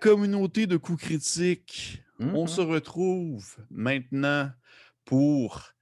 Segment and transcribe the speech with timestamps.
[0.00, 2.48] communauté de coups critiques, on Mhm.
[2.48, 4.50] se retrouve maintenant
[5.04, 5.72] pour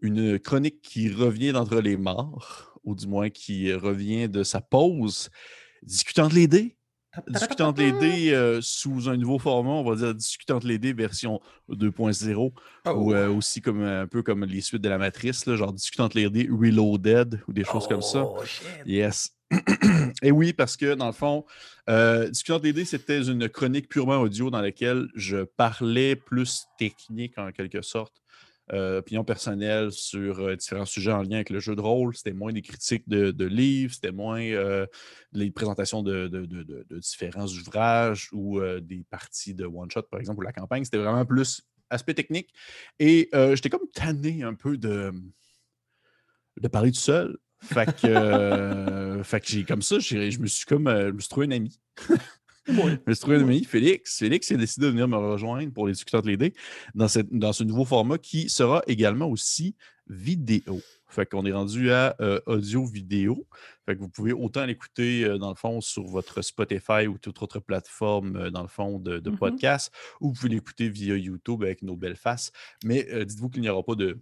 [0.00, 5.30] une chronique qui revient d'entre les morts, ou du moins qui revient de sa pause,
[5.82, 6.76] discutant de les dés.
[7.28, 10.78] Discutant de les dés euh, sous un nouveau format, on va dire discutant de les
[10.78, 11.40] dés version
[11.70, 12.52] 2.0,
[12.84, 12.90] Oh.
[12.90, 16.08] ou euh, aussi comme un peu comme les suites de la matrice, là, genre discutant
[16.08, 18.22] de les dés Reloaded ou des choses comme ça.
[18.26, 18.66] Oh, shit.
[18.84, 19.30] Yes.
[20.22, 21.44] Et oui, parce que dans le fond,
[21.88, 22.30] euh,
[22.62, 28.22] dés, c'était une chronique purement audio dans laquelle je parlais plus technique en quelque sorte,
[28.72, 32.16] euh, opinion personnelle sur euh, différents sujets en lien avec le jeu de rôle.
[32.16, 34.86] C'était moins des critiques de, livres, c'était moins euh,
[35.32, 40.52] les présentations de, de- différents ouvrages ou des parties de one-shot, par exemple, ou la
[40.52, 40.84] campagne.
[40.84, 42.52] C'était vraiment plus aspect technique.
[42.98, 45.12] Et j'étais comme tanné un peu de,
[46.60, 47.38] de parler tout seul.
[47.62, 51.12] Fait que, euh, fait que j'ai comme ça, j'ai- je me suis comme euh, je
[51.12, 51.80] me suis trouvé un ami.
[52.68, 54.18] Je me suis trouvé un ami, Félix.
[54.18, 56.52] Félix a décidé de venir me rejoindre pour les discutants de l'idée
[56.94, 59.76] dans, cette- dans ce nouveau format qui sera également aussi
[60.08, 60.80] vidéo.
[61.08, 63.46] Fait qu'on est rendu à euh, audio-vidéo.
[63.86, 67.40] Fait que vous pouvez autant l'écouter euh, dans le fond sur votre Spotify ou toute
[67.42, 69.38] autre plateforme euh, dans le fond de, de Mhm.
[69.38, 72.50] podcast, ou vous pouvez l'écouter via YouTube avec nos belles faces.
[72.84, 74.18] Mais dites-vous qu'il n'y aura pas de,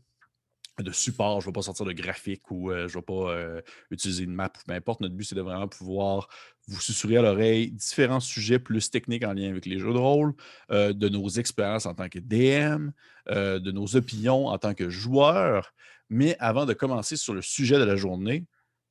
[0.83, 3.30] de support, je ne vais pas sortir de graphique ou euh, je ne vais pas
[3.30, 5.00] euh, utiliser une map ou peu importe.
[5.00, 6.28] Notre but, c'est de vraiment pouvoir
[6.67, 10.34] vous susurrer à l'oreille différents sujets plus techniques en lien avec les jeux de rôle,
[10.70, 12.91] euh, de nos expériences en tant que DM,
[13.28, 15.72] de nos opinions en tant que joueur.
[16.11, 18.45] Mais avant de commencer sur le sujet de la journée,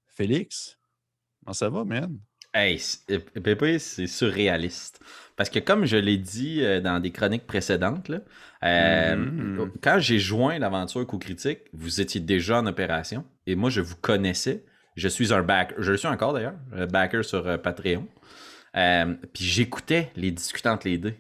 [0.08, 0.80] Félix,
[1.39, 2.17] comment ça va, man?
[2.53, 4.99] Hey, euh, Pépé, c'est surréaliste.
[5.35, 8.19] Parce que comme je l'ai dit euh, dans des chroniques précédentes, là,
[8.64, 9.71] euh, Mhm.
[9.81, 13.95] quand j'ai joint l'aventure coup critique, vous étiez déjà en opération et moi je vous
[13.95, 14.63] connaissais.
[14.95, 18.08] Je suis un backer, je le suis encore d'ailleurs, un backer sur Patreon.
[18.75, 21.15] Euh, Puis j'écoutais les discutantes les dés.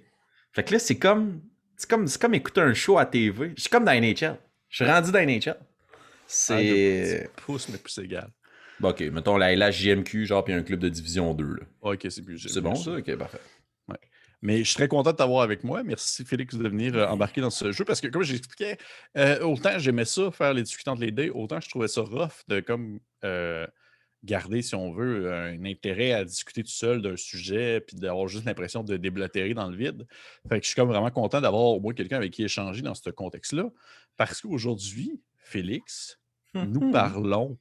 [0.51, 1.41] Fait que là, c'est comme,
[1.77, 3.53] c'est comme, comme écouter un show à TV.
[3.55, 4.37] Je suis comme dans NHL.
[4.69, 5.55] Je suis rendu dans NHL.
[6.27, 7.29] C'est.
[7.35, 8.29] Pouce, mais plus égal.
[8.83, 11.45] Bon, ok, mettons la LHJMQ, genre, puis un club de division 2.
[11.45, 11.63] Là.
[11.83, 12.91] Ok, c'est plus C'est bon, ça?
[12.91, 13.39] Ok, parfait.
[14.41, 15.83] Mais je suis très content de t'avoir avec moi.
[15.83, 18.77] Merci, Félix, de venir euh, embarquer dans ce jeu parce que, comme j'expliquais,
[19.17, 22.43] euh, autant j'aimais ça, faire les discutants de les dés, autant je trouvais ça rough
[22.49, 23.65] de comme euh,
[24.21, 28.43] garder, si on veut, un intérêt à discuter tout seul d'un sujet puis d'avoir juste
[28.43, 30.05] l'impression de déblatérer dans le vide.
[30.49, 32.95] Fait que je suis comme vraiment content d'avoir au moins quelqu'un avec qui échanger dans
[32.95, 33.69] ce contexte-là.
[34.17, 36.19] Parce qu'aujourd'hui, Félix,
[36.53, 37.57] nous parlons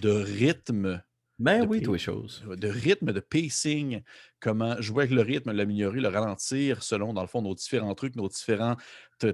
[0.00, 1.02] de rythme
[1.38, 2.44] Ben de oui, pace- toi, chose.
[2.46, 4.02] de rythme, de pacing,
[4.40, 8.16] comment jouer avec le rythme, l'améliorer, le ralentir selon, dans le fond, nos différents trucs,
[8.16, 8.78] nos différentes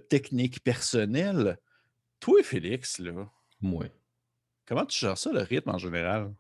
[0.09, 1.59] techniques personnelles.
[2.21, 3.87] Toi, Félix, là, Moi.
[4.67, 6.33] comment tu gères ça, le rythme en général?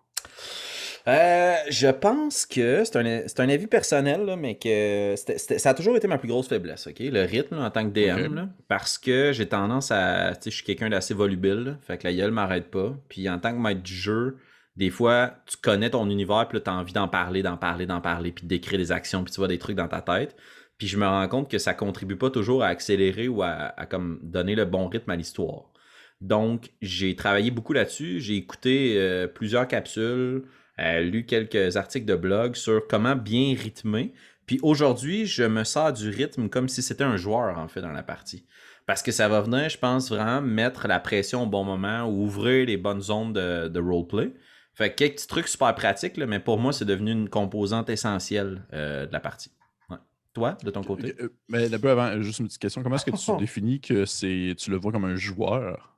[1.06, 5.59] Euh, je pense que c'est un, c'est un avis personnel, là, mais que c'était- c'était-
[5.59, 6.97] ça a toujours été ma plus grosse faiblesse, ok?
[7.00, 10.32] Le rythme là, en tant que DM, là, parce que j'ai tendance à.
[10.34, 12.97] Tu sais, je suis quelqu'un d'assez volubile, fait que la gueule m'arrête pas.
[13.09, 14.36] Puis en tant que maître du jeu,
[14.76, 18.00] des fois, tu connais ton univers, puis tu as envie d'en parler, d'en parler, d'en
[18.00, 20.36] parler, puis de décrire des actions, puis tu vois des trucs dans ta tête.
[20.78, 23.86] Puis je me rends compte que ça contribue pas toujours à accélérer ou à, à
[23.86, 25.72] comme donner le bon rythme à l'histoire.
[26.20, 28.20] Donc, j'ai travaillé beaucoup là-dessus.
[28.20, 30.42] J'ai écouté euh, plusieurs capsules,
[30.78, 34.12] lu quelques articles de blog sur comment bien rythmer.
[34.47, 37.93] Puis aujourd'hui, je me sers du rythme comme si c'était un joueur, en fait, dans
[37.93, 38.47] la partie.
[38.87, 42.25] Parce que ça va venir, je pense, vraiment mettre la pression au bon moment ou
[42.25, 44.33] ouvrir les bonnes zones de, de roleplay.
[44.75, 47.91] Fait que quelques petits trucs super pratiques, là, mais pour moi, c'est devenu une composante
[47.91, 49.50] essentielle euh, de la partie.
[49.91, 49.99] Ouais.
[50.33, 51.15] Toi, de ton côté?
[51.21, 52.83] Euh, Mais un peu avant, juste une petite question.
[52.83, 53.37] Comment est-ce que tu Oh.
[53.41, 55.95] définis que c'est tu le vois comme un joueur?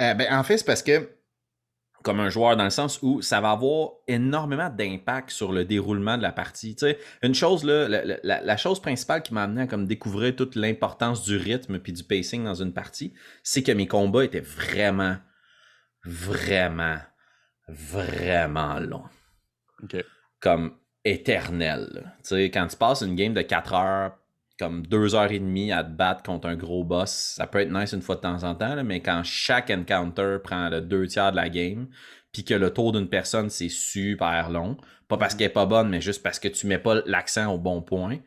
[0.00, 1.08] Euh, ben, en fait, c'est parce que,
[2.04, 6.16] comme un joueur, dans le sens où ça va avoir énormément d'impact sur le déroulement
[6.16, 6.76] de la partie.
[6.76, 9.86] Tu sais, une chose, là, la, la- la chose principale qui m'a amené à comme,
[9.86, 14.24] découvrir toute l'importance du rythme puis du pacing dans une partie, c'est que mes combats
[14.24, 15.16] étaient vraiment,
[16.04, 16.98] vraiment,
[17.68, 19.08] vraiment longs.
[20.40, 20.74] Comme.
[22.22, 24.17] Tu sais, quand tu passes une game de 4 heures,
[24.58, 27.72] comme 2 heures et demie à te battre contre un gros boss, ça peut être
[27.72, 31.06] nice une fois de temps en temps, là, mais quand chaque encounter prend le deux
[31.06, 31.88] tiers de la game,
[32.32, 34.76] puis que le tour d'une personne, c'est super long,
[35.06, 37.58] pas parce qu'elle est pas bonne, mais juste parce que tu mets pas l'accent au
[37.58, 38.18] bon point,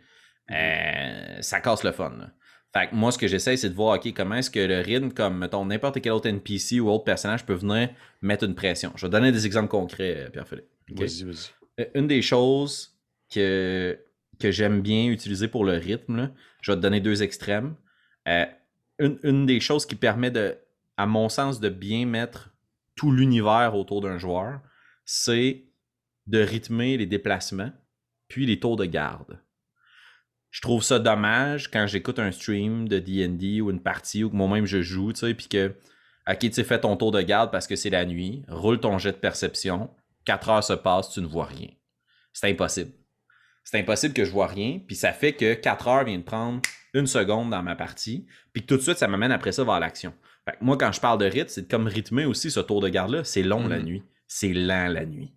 [0.52, 2.14] euh, ça casse le fun.
[2.18, 2.32] là.
[2.74, 5.12] Fait que moi, ce que j'essaie, c'est de voir, OK, comment est-ce que le rythme,
[5.12, 7.90] comme, mettons, n'importe quel autre NPC ou autre personnage peut venir
[8.22, 8.94] mettre une pression.
[8.96, 10.68] Je vais donner des exemples concrets, euh, Pierre-Philippe.
[10.96, 11.82] Vas-y, vas-y.
[11.82, 12.98] Euh, Une des choses
[13.34, 14.00] que,
[14.42, 17.76] que j'aime bien utiliser pour le rythme, je vais te donner deux extrêmes.
[18.28, 18.46] Euh,
[19.00, 20.58] une, des choses qui permet de,
[20.98, 22.54] à mon sens, de bien mettre
[22.96, 24.62] tout l'univers autour d'un joueur,
[25.06, 25.66] c'est
[26.28, 27.72] de rythmer les déplacements,
[28.28, 29.40] puis les tours de garde.
[30.52, 34.36] je trouve ça dommage quand j'écoute un stream de D&D ou une partie ou que
[34.36, 35.76] moi-même je joue, tu sais, puis que,
[36.30, 39.14] ok, tu fais ton tour de garde parce que c'est la nuit, roule ton jet
[39.14, 39.90] de perception,
[40.26, 41.70] 4 heures se passent, tu ne vois rien.
[42.34, 42.92] C'est impossible.
[43.64, 46.62] C'est impossible que je vois rien, puis ça fait que 4 heures viennent prendre
[46.94, 50.14] une seconde dans ma partie, puis tout de suite, ça m'amène après ça vers l'action.
[50.60, 53.24] Moi, quand je parle de rythme, c'est comme rythmer aussi ce tour de garde-là.
[53.24, 53.84] C'est long la mm-hmm.
[53.84, 54.04] nuit.
[54.28, 55.34] C'est lent la nuit.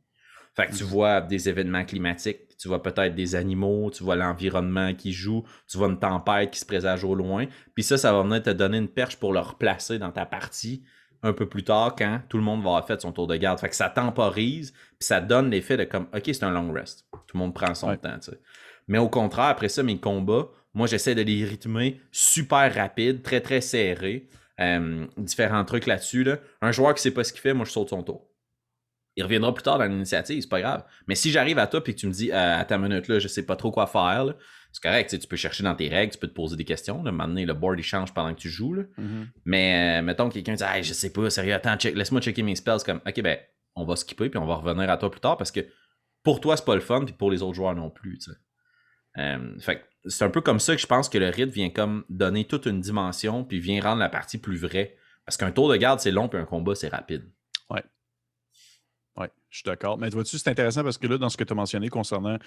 [0.56, 0.86] Fait que tu mm-hmm.
[0.86, 5.76] vois des événements climatiques, tu vois peut-être des animaux, tu vois l'environnement qui joue, tu
[5.76, 7.46] vois une tempête qui se présage au loin.
[7.74, 10.84] Puis ça, ça va venir te donner une perche pour le replacer dans ta partie
[11.24, 13.58] un peu plus tard quand tout le monde va avoir fait son tour de garde.
[13.58, 17.06] Fait que ça temporise, puis ça donne l'effet de comme, OK, c'est un long rest.
[17.12, 18.40] Tout le monde prend son temps, tu sais.
[18.86, 23.40] Mais au contraire, après ça, mes combats, moi, j'essaie de les rythmer super rapide, très,
[23.40, 24.28] très serré.
[24.60, 26.28] Euh, différents trucs là-dessus.
[26.60, 28.28] Un joueur qui sait pas ce qu'il fait, moi, je saute son tour.
[29.16, 30.84] Il reviendra plus tard dans l'initiative, c'est pas grave.
[31.06, 33.18] Mais si j'arrive à toi et que tu me dis euh, à ta minute là,
[33.18, 34.34] je sais pas trop quoi faire,
[34.74, 37.04] c'est correct, tu peux chercher dans tes règles, tu peux te poser des questions.
[37.04, 37.12] Là.
[37.16, 38.74] À le board il change pendant que tu joues.
[38.74, 39.26] Mm-hmm.
[39.44, 42.56] Mais euh, mettons que quelqu'un dit hey, je sais pas, sérieux, attends, laisse-moi checker mes
[42.56, 42.82] spells.
[42.84, 43.38] comme OK, ben,
[43.76, 45.60] on va skipper puis on va revenir à toi plus tard parce que
[46.24, 48.18] pour toi, c'est pas le fun, puis pour les autres joueurs non plus.
[49.60, 52.44] fait c'est un peu comme ça que je pense que le rythme vient comme donner
[52.44, 54.96] toute une dimension, puis vient rendre la partie plus vraie.
[55.24, 57.30] Parce qu'un tour de garde, c'est long, puis un combat, c'est rapide.
[59.54, 59.98] Je suis d'accord.
[59.98, 62.38] Mais vois-tu, c'est intéressant parce que là, dans ce que tu as mentionné concernant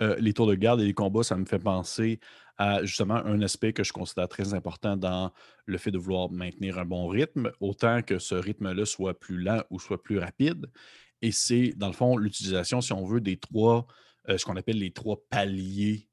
[0.00, 2.18] euh, les tours de garde et les combats, ça me fait penser
[2.56, 5.34] à justement un aspect que je considère très important dans
[5.66, 9.64] le fait de vouloir maintenir un bon rythme, autant que ce rythme-là soit plus lent
[9.68, 10.70] ou soit plus rapide.
[11.20, 13.86] Et c'est, dans le fond, l'utilisation, si on veut, des trois,
[14.30, 16.08] euh, ce qu'on appelle les trois paliers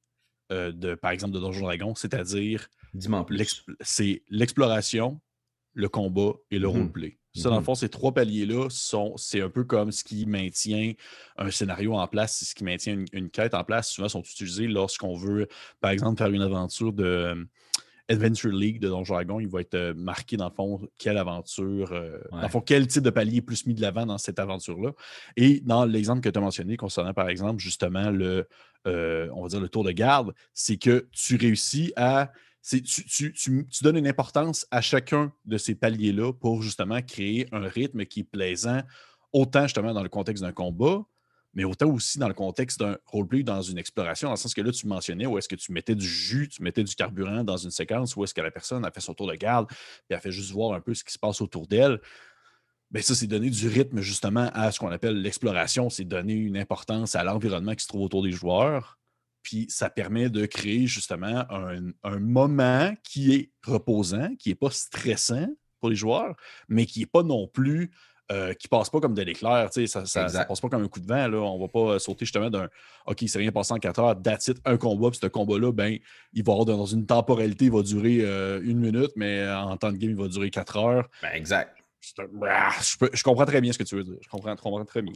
[0.51, 2.67] euh, de, par exemple, de Donjon Dragon, c'est-à-dire
[3.79, 5.21] c'est l'exploration,
[5.73, 7.17] le combat et le mmh roleplay.
[7.35, 10.25] Ça, dans le mmh fond, ces trois paliers-là, sont, c'est un peu comme ce qui
[10.27, 10.93] maintient
[11.37, 13.89] un scénario en place, c'est ce qui maintient une, quête en place.
[13.89, 15.47] Souvent, sont utilisés lorsqu'on veut,
[15.81, 17.43] par exemple, faire une aventure de euh,
[18.07, 19.39] Adventure League de Donjon Dragon.
[19.39, 21.89] Il va être euh, marqué, dans le fond, quelle aventure,
[22.31, 24.91] dans le fond, quel type de palier est plus mis de l'avant dans cette aventure-là.
[25.35, 28.47] Et dans l'exemple que tu as mentionné concernant, par exemple, justement, le,
[28.85, 32.31] euh, on va dire, le tour de garde, c'est que tu réussis à.
[32.67, 38.21] Tu, donnes une importance à chacun de ces paliers-là pour justement créer un rythme qui
[38.21, 38.81] est plaisant,
[39.33, 41.03] autant justement dans le contexte d'un combat,
[41.53, 44.61] mais autant aussi dans le contexte d'un roleplay, dans une exploration, dans le sens que
[44.61, 47.57] là, tu mentionnais où est-ce que tu mettais du jus, tu mettais du carburant dans
[47.57, 49.67] une séquence, où est-ce que la personne a fait son tour de garde,
[50.07, 51.99] puis a fait juste voir un peu ce qui se passe autour d'elle.
[52.89, 56.57] Bien, ça, c'est donner du rythme justement à ce qu'on appelle l'exploration, c'est donner une
[56.57, 58.97] importance à l'environnement qui se trouve autour des joueurs.
[59.43, 65.47] Puis ça permet de créer justement un, moment qui est reposant, qui n'est pas stressant
[65.79, 66.35] pour les joueurs,
[66.69, 67.91] mais qui n'est pas non plus
[68.31, 71.07] euh, qui passe pas comme de l'éclair, ça, ne passe pas comme un coup de
[71.07, 71.27] vent.
[71.27, 71.39] Là.
[71.39, 72.69] On va pas sauter justement d'un
[73.05, 75.97] OK, c'est rien passé en 4 heures, that's un combat, puis ce combat-là, ben,
[76.31, 79.91] il va avoir dans une temporalité, il va durer euh, une minute, mais en temps
[79.91, 81.09] de game, il va durer 4 heures.
[81.21, 81.77] Ben, exact.
[82.47, 84.17] Ah, je, comprends très bien ce que tu veux dire.
[84.21, 85.13] Je comprends, très bien.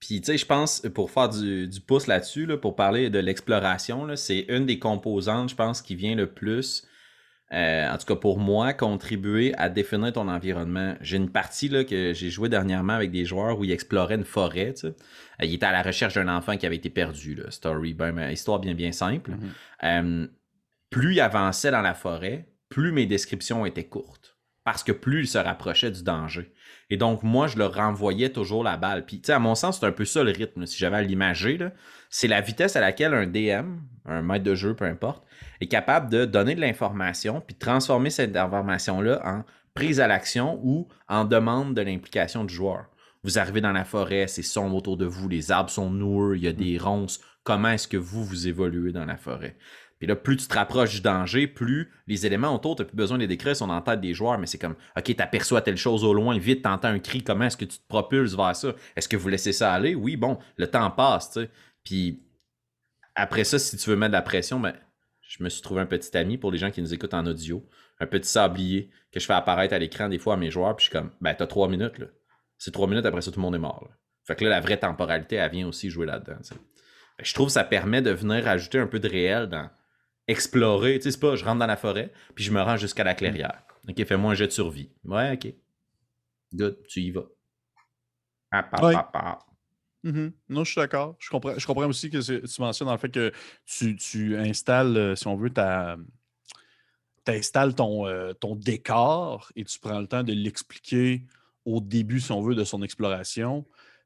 [0.00, 4.46] Puis, tu sais, je pense, pour faire du, pouce là-dessus, pour parler de l'exploration, c'est
[4.48, 6.86] une des composantes, je pense, qui vient le plus,
[7.52, 10.96] euh, en tout cas pour moi, contribuer à définir ton environnement.
[11.02, 14.24] J'ai une partie là, que j'ai joué dernièrement avec des joueurs où ils exploraient une
[14.24, 14.72] forêt.
[14.72, 14.86] Tu sais.
[14.86, 17.34] Euh, ils étaient à la recherche d'un enfant qui avait été perdu.
[17.34, 17.50] Là.
[17.50, 19.32] Story, ben, histoire bien, bien simple.
[19.32, 19.44] Mm-hmm.
[19.84, 20.26] Euh,
[20.88, 25.28] plus ils avançaient dans la forêt, plus mes descriptions étaient courtes parce que plus il
[25.28, 26.52] se rapprochait du danger.
[26.90, 29.06] Et donc, moi, je leur renvoyais toujours la balle.
[29.06, 31.02] Puis, tu sais, à mon sens, c'est un peu ça le rythme, si j'avais à
[31.02, 31.58] l'imager.
[32.08, 35.24] C'est la vitesse à laquelle un DM, un maître de jeu, peu importe,
[35.60, 40.60] est capable de donner de l'information, puis de transformer cette information-là en prise à l'action
[40.62, 42.86] ou en demande de l'implication du joueur.
[43.22, 46.42] Vous arrivez dans la forêt, c'est sombre autour de vous, les arbres sont noueux, il
[46.42, 47.20] y a des ronces.
[47.44, 49.56] Comment est-ce que vous, vous évoluez dans la forêt?
[50.00, 52.96] Puis là, plus tu te rapproches du danger, plus les éléments autour, tu n'as plus
[52.96, 55.60] besoin de les décrire, sont en tête des joueurs, mais c'est comme, OK, tu aperçois
[55.60, 58.56] telle chose au loin, vite, tu un cri, comment est-ce que tu te propulses vers
[58.56, 58.74] ça?
[58.96, 59.94] Est-ce que vous laissez ça aller?
[59.94, 61.50] Oui, bon, le temps passe, tu sais.
[61.84, 62.22] Puis
[63.14, 64.72] après ça, si tu veux mettre de la pression, ben,
[65.20, 67.62] je me suis trouvé un petit ami pour les gens qui nous écoutent en audio,
[67.98, 70.86] un petit sablier que je fais apparaître à l'écran des fois à mes joueurs, puis
[70.86, 72.06] je suis comme, ben, t'as trois minutes, là.
[72.56, 73.86] C'est trois minutes, après ça, tout le monde est mort.
[74.26, 76.38] Fait que là, la vraie temporalité, elle vient aussi jouer là-dedans.
[77.18, 79.68] Je trouve que ça permet de venir ajouter un peu de réel dans
[80.30, 80.98] explorer.
[80.98, 83.14] Tu sais, c'est pas je rentre dans la forêt, puis je me rends jusqu'à la
[83.14, 83.62] clairière.
[83.88, 84.90] OK, fais-moi un jet de survie.
[85.04, 85.52] Ouais, OK.
[86.54, 87.26] Good, tu y vas.
[88.52, 89.38] Ah,
[90.04, 90.32] mm-hmm.
[90.48, 91.16] Non, je suis d'accord.
[91.18, 93.32] Je comprends, je comprends aussi que tu mentionnes dans le fait que
[93.66, 95.96] tu, installes, euh, si on veut, ta,
[97.24, 101.26] tu installes ton, euh, ton décor et tu prends le temps de l'expliquer
[101.64, 103.64] au début, si on veut, de son exploration.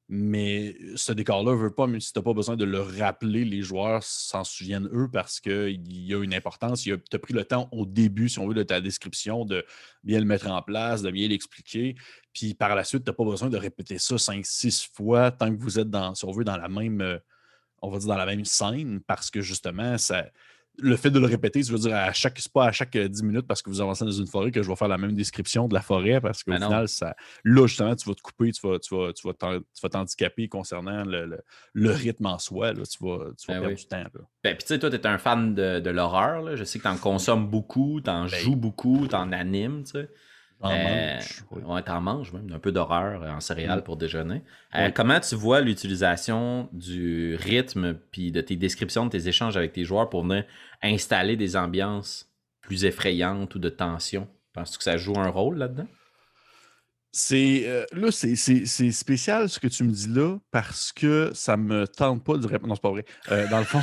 [0.08, 3.62] Mais ce décor-là veut pas, même si tu n'as pas besoin de le rappeler, les
[3.62, 6.82] joueurs s'en souviennent eux parce qu'il y a une importance.
[6.82, 9.64] Tu as pris le temps au début, si on veut, de ta description, de
[10.02, 11.94] bien le mettre en place, de bien l'expliquer.
[12.34, 15.54] Puis par la suite, tu n'as pas besoin de répéter ça cinq, six fois tant
[15.54, 17.20] que vous êtes dans, si on veut, dans la même,
[17.80, 20.26] on va dire dans la même scène, parce que justement, ça,
[20.78, 23.26] le fait de le répéter, je veux dire, à chaque, pas à chaque 10 euh,
[23.26, 25.68] minutes parce que vous avancez dans une forêt que je vais faire la même description
[25.68, 27.14] de la forêt parce qu'au final, ça,
[27.44, 31.40] là, justement, tu vas te couper, tu vas, tu vas, tu vas t'handicaper concernant le,
[31.72, 32.72] le, rythme en soi.
[32.72, 34.04] Là, tu vas, tu vas ben perdre du temps.
[34.42, 36.56] Ben, puis tu sais, toi, tu es un fan de, de l'horreur.
[36.56, 39.84] Je sais que tu en consommes beaucoup, tu en ben joues beaucoup, tu en animes.
[39.84, 40.08] Tu sais.
[40.64, 41.18] En euh,
[41.66, 43.85] Ouais, t'en manges même, un peu d'horreur en céréales mm.
[43.85, 44.42] pour déjeuner.
[44.75, 49.73] Euh, comment tu vois l'utilisation du rythme puis de tes descriptions de tes échanges avec
[49.73, 50.44] tes joueurs pour venir
[50.83, 52.30] installer des ambiances
[52.62, 54.26] plus effrayantes ou de tension?
[54.54, 55.87] Penses-tu que ça joue un rôle là-dedans?
[57.16, 61.87] C'est euh, là, c'est spécial ce que tu me dis là parce que ça me
[61.87, 62.71] tente pas de répondre.
[62.71, 63.04] Non, c'est pas vrai.
[63.30, 63.78] Euh, dans le fond,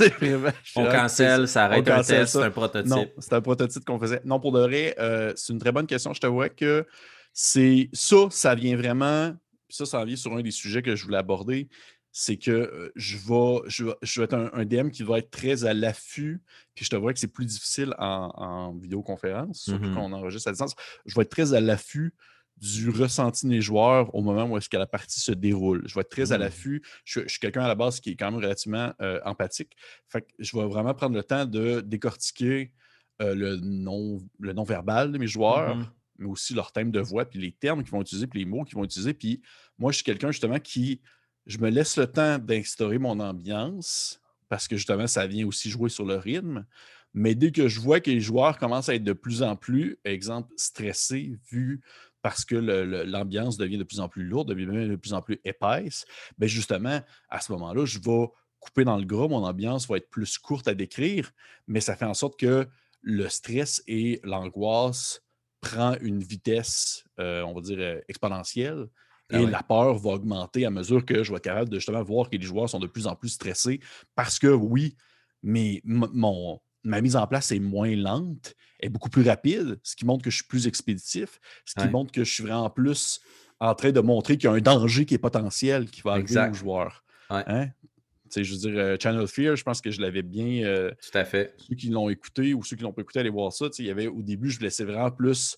[0.76, 2.90] On cancelle, ça arrête un test, c'est un prototype.
[2.90, 4.22] Non, c'est un prototype qu'on faisait.
[4.24, 6.14] Non, pour de vrai, euh, c'est une très bonne question.
[6.14, 6.86] Je te vois que
[7.34, 9.34] c'est ça, ça vient vraiment.
[9.68, 11.68] Ça, ça vient sur un des sujets que je voulais aborder.
[12.12, 16.40] C'est que je vais, je, vais, être un, DM qui va être très à l'affût.
[16.74, 19.94] Puis je te vois que c'est plus difficile en, vidéoconférence, surtout mm-hmm.
[19.94, 20.74] quand on enregistre à distance.
[21.04, 22.14] Je vais être très à l'affût
[22.56, 25.82] du ressenti des joueurs au moment où est-ce que la partie se déroule.
[25.86, 26.40] Je vais être très à mmh.
[26.40, 26.82] l'affût.
[27.04, 29.76] Je, suis quelqu'un à la base qui est quand même relativement euh, empathique.
[30.08, 32.72] Fait je vais vraiment prendre le temps de décortiquer
[33.22, 37.24] euh, le, non, le non-verbal de mes joueurs, mmh mais aussi leur thème de voix,
[37.24, 39.14] puis les termes qu'ils vont utiliser, puis les mots qu'ils vont utiliser.
[39.14, 39.42] Puis
[39.78, 41.00] moi, je suis quelqu'un justement qui,
[41.46, 45.88] je me laisse le temps d'instaurer mon ambiance parce que justement, ça vient aussi jouer
[45.88, 46.64] sur le rythme.
[47.12, 49.98] Mais dès que je vois que les joueurs commencent à être de plus en plus,
[50.04, 51.80] exemple, stressés, vu
[52.24, 56.06] parce que l'ambiance devient de plus en plus lourde, devient de plus en plus épaisse,
[56.38, 58.28] bien justement, à ce moment-là, je vais
[58.60, 61.32] couper dans le gras, mon ambiance va être plus courte à décrire,
[61.66, 62.66] mais ça fait en sorte que
[63.02, 65.20] le stress et l'angoisse
[65.60, 68.86] prend une vitesse, euh, on va dire, euh, exponentielle.
[69.30, 72.02] Ah et la peur va augmenter à mesure que je vais être capable de justement
[72.02, 73.80] voir que les joueurs sont de plus en plus stressés
[74.14, 74.96] parce que oui,
[75.42, 80.04] mais mon, ma mise en place est moins lente, est beaucoup plus rapide, ce qui
[80.04, 83.20] montre que je suis plus expéditif, ce qui montre que je suis vraiment plus
[83.60, 86.48] en train de montrer qu'il y a un danger qui est potentiel qui va arriver
[86.50, 87.04] aux joueurs.
[87.30, 87.68] Hein?
[88.36, 90.64] Je veux dire, euh, Channel Fear, je pense que je l'avais bien.
[90.64, 91.54] Euh, Tout à fait.
[91.56, 93.66] Ceux qui l'ont écouté ou ceux qui l'ont pas écouté, allez voir ça.
[93.78, 95.56] Il y avait, au début, je laissais vraiment plus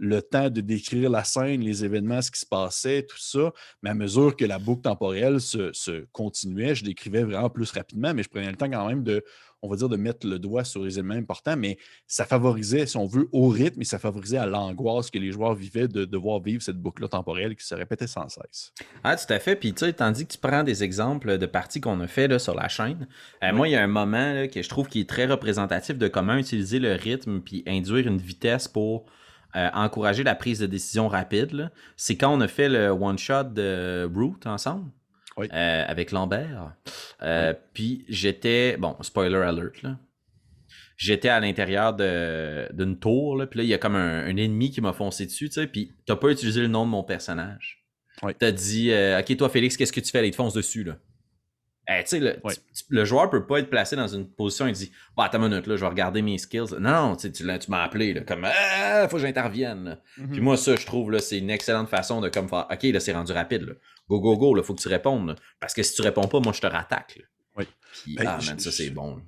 [0.00, 3.52] le temps de décrire la scène, les événements, ce qui se passait, tout ça.
[3.82, 8.22] Mais à mesure que la boucle temporelle se, continuait, je décrivais vraiment plus rapidement, mais
[8.22, 9.22] je prenais le temps quand même de,
[9.60, 11.54] on va dire, de mettre le doigt sur les éléments importants.
[11.54, 11.76] Mais
[12.06, 15.54] ça favorisait, si on veut, au rythme et ça favorisait à l'angoisse que les joueurs
[15.54, 18.72] vivaient de devoir vivre cette boucle temporelle qui se répétait sans cesse.
[19.04, 19.54] Ah, tout à fait.
[19.54, 22.38] Puis tu sais, tandis que tu prends des exemples de parties qu'on a fait là,
[22.38, 23.06] sur la chaîne,
[23.44, 26.08] euh, moi, il y a un moment que je trouve qui est très représentatif de
[26.08, 29.04] comment utiliser le rythme puis induire une vitesse pour
[29.56, 34.08] euh, encourager la prise de décision rapide, c'est quand on a fait le one-shot de
[34.14, 34.90] Root ensemble.
[35.38, 36.74] Euh, avec Lambert.
[37.22, 39.96] Euh, puis j'étais, bon, spoiler alert, là.
[40.98, 44.82] J'étais à l'intérieur d'une tour, là, puis là, il y a comme un, ennemi qui
[44.82, 47.86] m'a foncé dessus, tu sais, puis t'as pas utilisé le nom de mon personnage.
[48.38, 50.26] T'as dit, OK, toi, Félix, qu'est-ce que tu fais?
[50.28, 50.98] Il te fonce dessus, là.
[51.90, 52.36] Eh, le,
[52.90, 55.66] le, joueur peut pas être placé dans une position et dit bah, attends une minute,
[55.66, 56.76] là, je vais regarder mes skills.
[56.78, 59.98] Non, non, tu, tu m'as appelé là, comme ah, faut que j'intervienne.
[60.16, 60.30] Mhm.
[60.30, 63.00] Puis moi, ça, je trouve, là, c'est une excellente façon de comme faire OK, là,
[63.00, 63.62] c'est rendu rapide.
[63.62, 63.72] Là.
[64.08, 65.34] Go, go, go, il faut que tu répondes.
[65.58, 67.18] Parce que si tu réponds pas, moi, je te rattaque.
[67.56, 67.64] Oui.
[68.16, 69.20] Ben, ah, ça, c'est bon.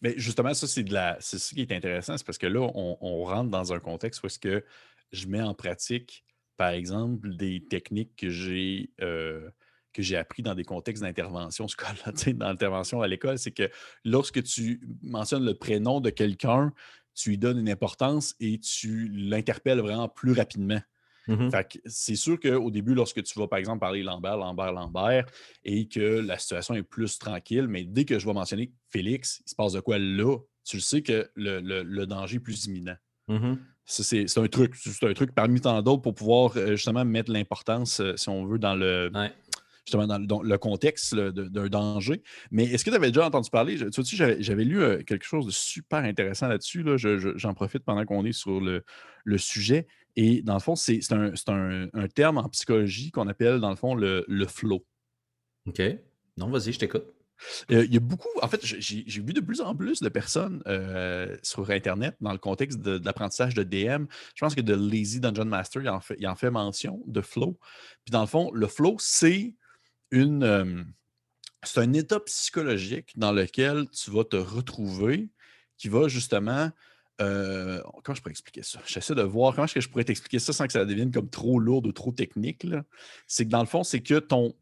[0.00, 1.18] Mais justement, ça, c'est de la.
[1.20, 4.22] C'est ce qui est intéressant, c'est parce que là, on, on, rentre dans un contexte
[4.22, 4.64] où est-ce que
[5.12, 6.24] je mets en pratique,
[6.56, 8.90] par exemple, des techniques que j'ai.
[9.02, 9.50] Euh,
[9.96, 13.70] que j'ai appris dans des contextes d'intervention scolaire, dans l'intervention à l'école, c'est que
[14.04, 16.72] lorsque tu mentionnes le prénom de quelqu'un,
[17.14, 20.80] tu lui donnes une importance et tu l'interpelles vraiment plus rapidement.
[21.28, 21.50] Mmh
[21.86, 25.26] c'est sûr qu'au début, lorsque tu vas, par exemple, parler Lambert, Lambert, Lambert,
[25.64, 29.50] et que la situation est plus tranquille, mais dès que je vais mentionner Félix, il
[29.50, 32.96] se passe de quoi là, tu le sais que le, danger est plus imminent.
[33.26, 33.54] Mmh
[33.86, 38.00] c'est un truc, c'est un truc parmi tant d'autres pour pouvoir euh, justement mettre l'importance,
[38.00, 39.10] euh, si on veut, dans le,
[39.86, 42.22] justement dans le, contexte d'un danger.
[42.50, 43.76] Mais est-ce que tu avais déjà entendu parler?
[43.76, 46.82] Tu vois, j'avais lu euh, quelque chose de super intéressant là-dessus.
[46.82, 46.96] Là.
[46.96, 48.82] J'en profite pendant qu'on est sur le,
[49.38, 49.86] sujet.
[50.16, 51.32] Et dans le fond, c'est un,
[51.92, 54.84] un, terme en psychologie qu'on appelle, dans le fond, le, flow.
[55.66, 55.82] OK.
[56.36, 57.04] Non, vas-y, je t'écoute.
[57.70, 60.62] Euh, il y a beaucoup, en fait, j'ai vu de plus en plus de personnes
[60.66, 64.06] euh, sur Internet dans le contexte de, l'apprentissage de DM.
[64.34, 67.20] Je pense que de Lazy Dungeon Master, il en fait, il en fait mention de
[67.20, 67.58] flow.
[68.04, 69.54] Puis dans le fond, le flow, c'est
[70.10, 70.86] une.
[71.62, 75.30] C'est un état psychologique dans lequel tu vas te retrouver
[75.76, 76.70] qui va justement.
[77.18, 78.80] comment je pourrais expliquer ça?
[78.86, 81.28] J'essaie de voir comment est-ce que je pourrais t'expliquer ça sans que ça devienne comme
[81.28, 82.66] trop lourd ou trop technique.
[83.26, 84.54] C'est que dans le fond, c'est que ton,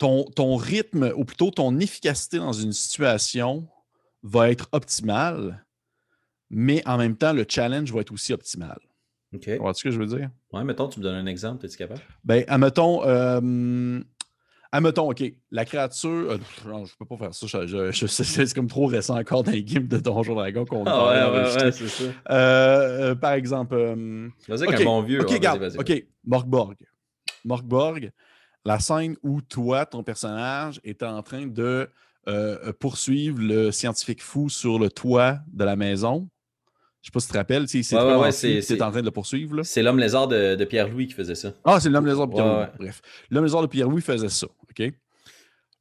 [0.00, 3.68] ton, rythme, ou plutôt ton efficacité dans une situation
[4.22, 5.64] va être optimale,
[6.48, 8.78] mais en même temps, le challenge va être aussi optimal.
[9.34, 9.42] OK.
[9.42, 10.30] Tu vois ce que je veux dire?
[10.52, 12.00] Ouais, mettons, tu me donnes un exemple, es-tu capable?
[12.24, 14.00] Ben, admettons, euh,
[14.72, 16.32] admettons, OK, la créature.
[16.32, 17.66] Euh, non, je peux pas faire ça.
[17.66, 21.42] Je, c'est comme trop récent encore dans les games de Donjon Dragon qu'on ah, ouais,
[21.42, 22.04] ouais, c'est ça.
[22.30, 23.76] Euh, par exemple.
[24.48, 25.20] vas-y, avec un bon vieux.
[25.20, 26.76] OK, vas-y, OK, Morgborg.
[27.44, 28.10] Morgborg,
[28.64, 31.88] la scène où toi, ton personnage, est en train de
[32.28, 36.28] euh, poursuivre le scientifique fou sur le toit de la maison.
[37.02, 39.62] Je sais pas si tu te rappelles, c'est ouais, en train de le poursuivre.
[39.62, 41.54] C'est l'homme lézard de, Pierre-Louis qui faisait ça.
[41.64, 42.66] Ah, c'est l'homme lézard de Pierre-Louis.
[42.78, 43.00] Bref.
[43.30, 44.46] L'homme lézard de Pierre-Louis faisait ça.
[44.46, 44.92] OK?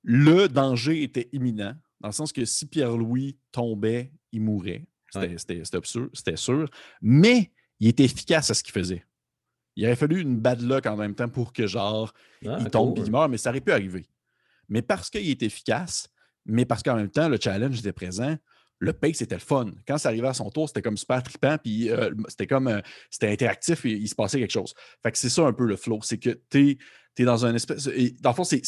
[0.03, 4.85] Le danger était imminent, dans le sens que si Pierre-Louis tombait, il mourrait.
[5.11, 6.69] C'était sûr.
[7.01, 9.03] Mais il était efficace à ce qu'il faisait.
[9.75, 12.13] Il aurait fallu une bad luck en même temps pour que, genre,
[12.45, 14.05] ah, il tombe et il meurt, mais ça aurait pu arriver.
[14.67, 16.09] Mais parce qu'il est efficace,
[16.45, 18.37] mais parce qu'en même temps, le challenge était présent,
[18.79, 19.71] le pace était le fun.
[19.87, 22.81] Quand ça arrivait à son tour, c'était comme super trippant, puis euh, c'était comme, euh,
[23.09, 24.73] c'était interactif et il se passait quelque chose.
[25.03, 26.77] Fait que c'est ça un peu le flow, c'est que tu
[27.17, 27.87] es, dans un espèce.
[27.87, 28.61] Et dans le fond, c'est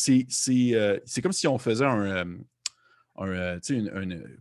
[0.75, 2.25] euh, comme si on faisait un.
[3.17, 3.59] un,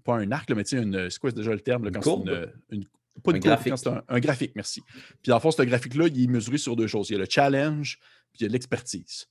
[0.05, 1.91] pas un arc, mais c'est quoi déjà le terme?
[1.93, 2.85] quand c'est une,
[3.23, 3.75] pas un graphique.
[4.09, 4.83] un, graphique, merci.
[5.23, 7.11] Puis dans le fond, ce graphique-là, il est mesuré sur deux choses.
[7.11, 7.99] Il y a le challenge,
[8.33, 9.27] puis il y a l'expertise.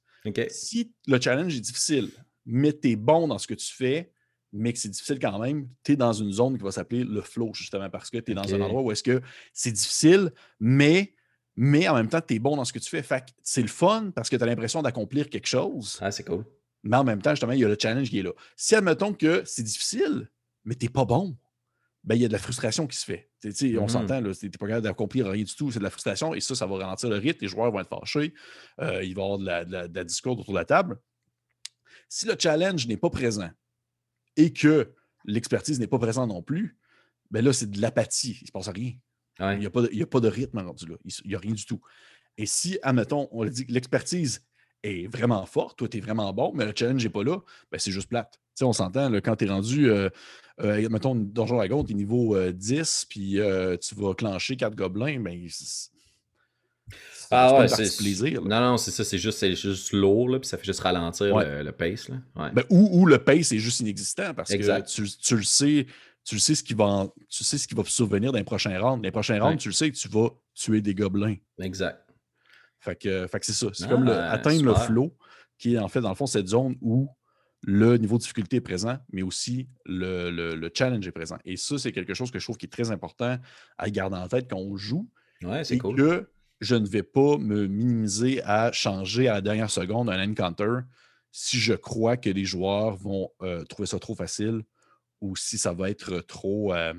[0.49, 2.09] Si le challenge est difficile,
[2.45, 4.11] mais tu es bon dans ce que tu fais,
[4.51, 7.21] mais que c'est difficile quand même, tu es dans une zone qui va s'appeler le
[7.21, 9.21] flow, justement, parce que tu es dans un endroit où est-ce que
[9.53, 11.13] c'est difficile, mais,
[11.55, 13.03] mais en même temps, tu es bon dans ce que tu fais.
[13.03, 15.99] Fait c'est le fun parce que tu as l'impression d'accomplir quelque chose.
[16.01, 16.45] Ah, c'est cool.
[16.83, 18.31] Mais en même temps, justement, il y a le challenge qui est là.
[18.55, 20.29] Si admettons que c'est difficile,
[20.63, 21.35] mais tu n'es pas bon,
[22.03, 23.29] ben, il y a de la frustration qui se fait.
[23.43, 26.33] On mmh s'entend, tu n'es pas capable d'accomplir rien du tout, c'est de la frustration,
[26.33, 28.33] et ça, ça va ralentir le rythme, les joueurs vont être fâchés,
[28.81, 30.97] euh, il va y avoir de la, de, la, discours autour de la table.
[32.07, 33.49] Si le challenge n'est pas présent
[34.37, 34.93] et que
[35.25, 36.77] l'expertise n'est pas présente non plus,
[37.31, 38.93] ben là, c'est de l'apathie, il ne se passe rien.
[39.39, 41.79] Il n'y a, a, pas de rythme rendu là, il n'y a rien du tout.
[42.37, 44.45] Et si, admettons, on dit que l'expertise
[44.83, 47.39] est vraiment forte, toi, tu es vraiment bon, mais le challenge n'est pas là,
[47.71, 48.39] ben c'est juste plate.
[48.61, 49.89] on s'entend, quand tu es rendu.
[49.89, 50.09] Euh,
[50.61, 54.75] euh, mettons, Donjon Dragon, tu es niveau 10, euh, puis euh, tu vas clencher 4
[54.75, 55.47] gobelins, mais.
[57.31, 58.41] Ah ouais, c'est plaisir.
[58.41, 61.71] Non, non, c'est ça, c'est juste, juste lourd, là, puis ça fait juste ralentir le,
[61.71, 62.09] pace.
[62.09, 62.15] Là.
[62.35, 62.51] Ouais.
[62.51, 65.85] Ben, ou, le pace est juste inexistant parce que tu, tu, le sais,
[66.23, 68.79] tu le sais ce qui va, tu sais ce qui va survenir dans les prochains
[68.79, 68.97] rounds.
[68.97, 71.35] Dans les prochains rounds, tu le sais que tu vas tuer des gobelins.
[71.59, 72.03] Exact.
[72.79, 73.67] Fait que, fait que c'est ça.
[73.73, 75.15] C'est comme le, atteindre le flow,
[75.57, 77.09] qui est en fait, dans le fond, cette zone où
[77.61, 81.37] le niveau de difficulté est présent, mais aussi le, challenge est présent.
[81.45, 83.37] Et ça, c'est quelque chose que je trouve qui est très important
[83.77, 85.09] à garder en tête quand on joue.
[85.43, 85.95] Ouais, c'est cool.
[85.95, 90.79] que je ne vais pas me minimiser à changer à la dernière seconde un encounter
[91.31, 94.63] si je crois que les joueurs vont euh, trouver ça trop facile
[95.21, 96.93] ou si ça va être trop, euh,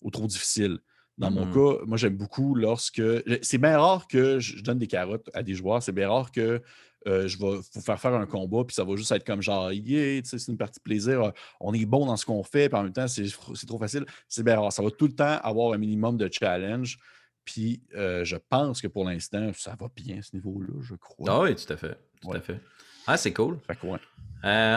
[0.00, 0.78] ou trop difficile.
[1.18, 3.02] Dans mon mmh cas, moi, j'aime beaucoup lorsque.
[3.42, 5.82] C'est bien rare que je donne des carottes à des joueurs.
[5.82, 6.62] C'est bien rare que
[7.06, 9.72] euh, je vais vous faire faire un combat, puis ça va juste être comme genre,
[9.72, 12.78] yeah, c'est une partie de plaisir, euh, on est bon dans ce qu'on fait, puis
[12.78, 13.26] en même temps, c'est
[13.66, 14.06] trop facile.
[14.28, 14.72] C'est bien rare.
[14.72, 16.98] Ça va tout le temps avoir un minimum de challenge.
[17.44, 21.26] Puis euh, je pense que pour l'instant, ça va bien à ce niveau-là, je crois.
[21.28, 21.98] Ah oui, tout à fait.
[22.20, 22.60] Tout à fait.
[23.06, 23.58] Ah, c'est cool.
[23.66, 23.86] Fait que,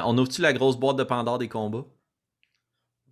[0.05, 1.85] on ouvre-tu la grosse boîte de Pandore des combats?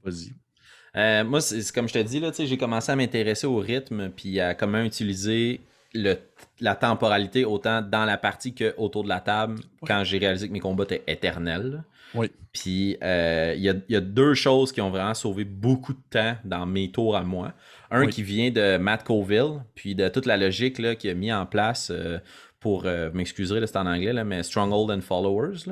[0.04, 1.24] Vas-y.
[1.24, 4.82] moi, c'est comme je te dis, j'ai commencé à m'intéresser au rythme puis à comment
[4.82, 5.62] utiliser
[5.94, 10.54] la temporalité autant dans la partie que autour de la table quand j'ai réalisé que
[10.54, 11.84] mes combats étaient éternels.
[12.16, 12.32] Oui.
[12.52, 16.66] Puis euh, il y, a, deux choses qui ont vraiment sauvé beaucoup de temps dans
[16.66, 17.54] mes tours à moi.
[17.90, 21.46] Un qui vient de Matt Colville, puis de toute la logique qu'il a mis en
[21.46, 22.20] place euh,
[22.60, 25.66] pour, euh, m'excuser, c'est en anglais, là, mais Stronghold and Followers,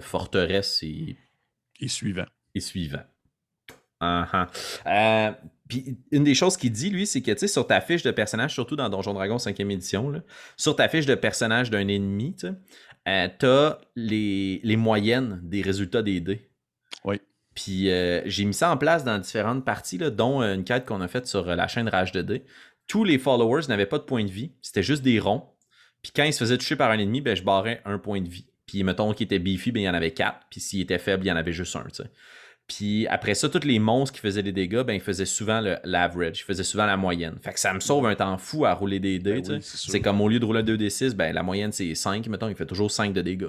[0.00, 1.16] forteresse et...
[1.80, 2.26] Et suivant.
[2.54, 3.02] Et suivant.
[4.00, 5.32] Uh
[5.68, 8.10] puis une des choses qu'il dit, lui, c'est que, tu sais, sur ta fiche de
[8.10, 10.22] personnage, surtout dans Donjon Dragon 5e édition,
[10.56, 12.46] sur ta fiche de personnage d'un ennemi, tu
[13.08, 16.48] euh, as les, moyennes des résultats des dés.
[17.04, 17.20] Oui.
[17.54, 21.08] Puis euh, j'ai mis ça en place dans différentes parties, dont une quête qu'on a
[21.08, 22.44] faite sur la chaîne Rage de dés.
[22.86, 25.50] Tous les followers n'avaient pas de points de vie, c'était juste des ronds.
[26.02, 28.28] Puis quand ils se faisaient toucher par un ennemi, ben, je barrais un point de
[28.28, 28.46] vie.
[28.66, 30.46] Puis mettons qu'il était beefy, ben, il y en avait quatre.
[30.50, 31.86] Puis s'il était faible, il y en avait juste un.
[32.68, 36.40] Puis après ça, tous les monstres qui faisaient des dégâts, ben, ils faisaient souvent l'average,
[36.40, 37.36] ils faisaient souvent la moyenne.
[37.40, 39.40] Fait que ça me sauve un temps fou à rouler des dés.
[39.40, 42.26] Ben oui, c'est comme au lieu de rouler un 2d6, ben, la moyenne c'est 5,
[42.26, 43.46] mettons, il fait toujours 5 de dégâts.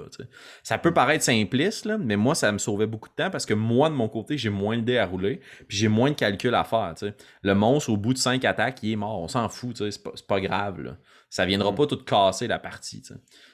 [0.62, 3.54] Ça peut paraître simpliste, là, mais moi, ça me sauvait beaucoup de temps parce que
[3.54, 6.54] moi, de mon côté, j'ai moins de dés à rouler, puis j'ai moins de calculs
[6.54, 6.94] à faire.
[7.42, 9.20] Le monstre, au bout de 5 attaques, il est mort.
[9.20, 10.80] On s'en fout, c'est pas, pas grave.
[10.80, 10.96] Là.
[11.30, 11.74] Ça viendra Mm.
[11.76, 13.02] pas tout casser la partie.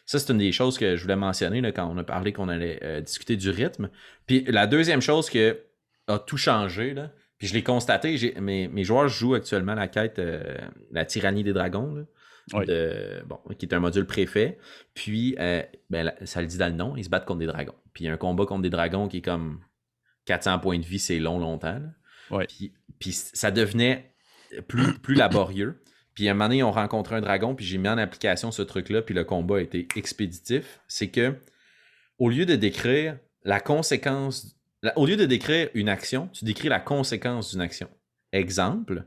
[0.07, 2.49] Ça, c'est une des choses que je voulais mentionner là, quand on a parlé qu'on
[2.49, 3.91] allait euh, discuter du rythme.
[4.27, 5.59] Puis la deuxième chose que
[6.07, 10.19] a tout changé, là, puis je l'ai constaté, mes, mes joueurs jouent actuellement la quête
[10.19, 10.57] euh,
[10.93, 12.03] La tyrannie des dragons, là,
[12.53, 12.67] Oui.
[12.67, 14.59] de- bon, qui est un module préfet.
[14.95, 17.75] Puis, euh, ben, ça le dit dans le nom, ils se battent contre des dragons.
[17.93, 19.61] Puis il y a un combat contre des dragons qui est comme
[20.27, 21.79] 400 points de vie, c'est long, longtemps.
[21.81, 21.89] là.
[22.37, 22.47] Ouais.
[22.47, 24.15] Puis, puis ça devenait
[24.69, 25.81] plus, plus laborieux.
[26.15, 28.63] Puis à un moment donné, on rencontré un dragon, puis j'ai mis en application ce
[28.63, 30.81] truc-là, puis le combat a été expéditif.
[30.87, 31.35] C'est que,
[32.19, 36.69] au lieu de décrire la conséquence, la- au lieu de décrire une action, tu décris
[36.69, 37.89] la conséquence d'une action.
[38.33, 39.05] Exemple,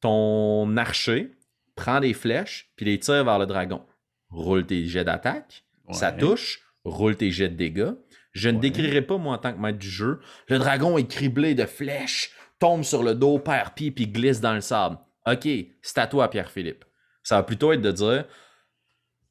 [0.00, 1.32] ton archer
[1.74, 3.82] prend des flèches, puis les tire vers le dragon.
[4.30, 7.92] Roule tes jets d'attaque, ça touche, roule tes jets de dégâts.
[8.32, 8.60] Je ne Ouais.
[8.60, 12.30] décrirai pas, moi, en tant que maître du jeu, le dragon est criblé de flèches,
[12.58, 14.98] tombe sur le dos, perd pied, puis glisse dans le sable.
[15.26, 15.48] OK,
[15.82, 16.84] c'est à toi, Pierre-Philippe.
[17.22, 18.26] Ça va plutôt être de dire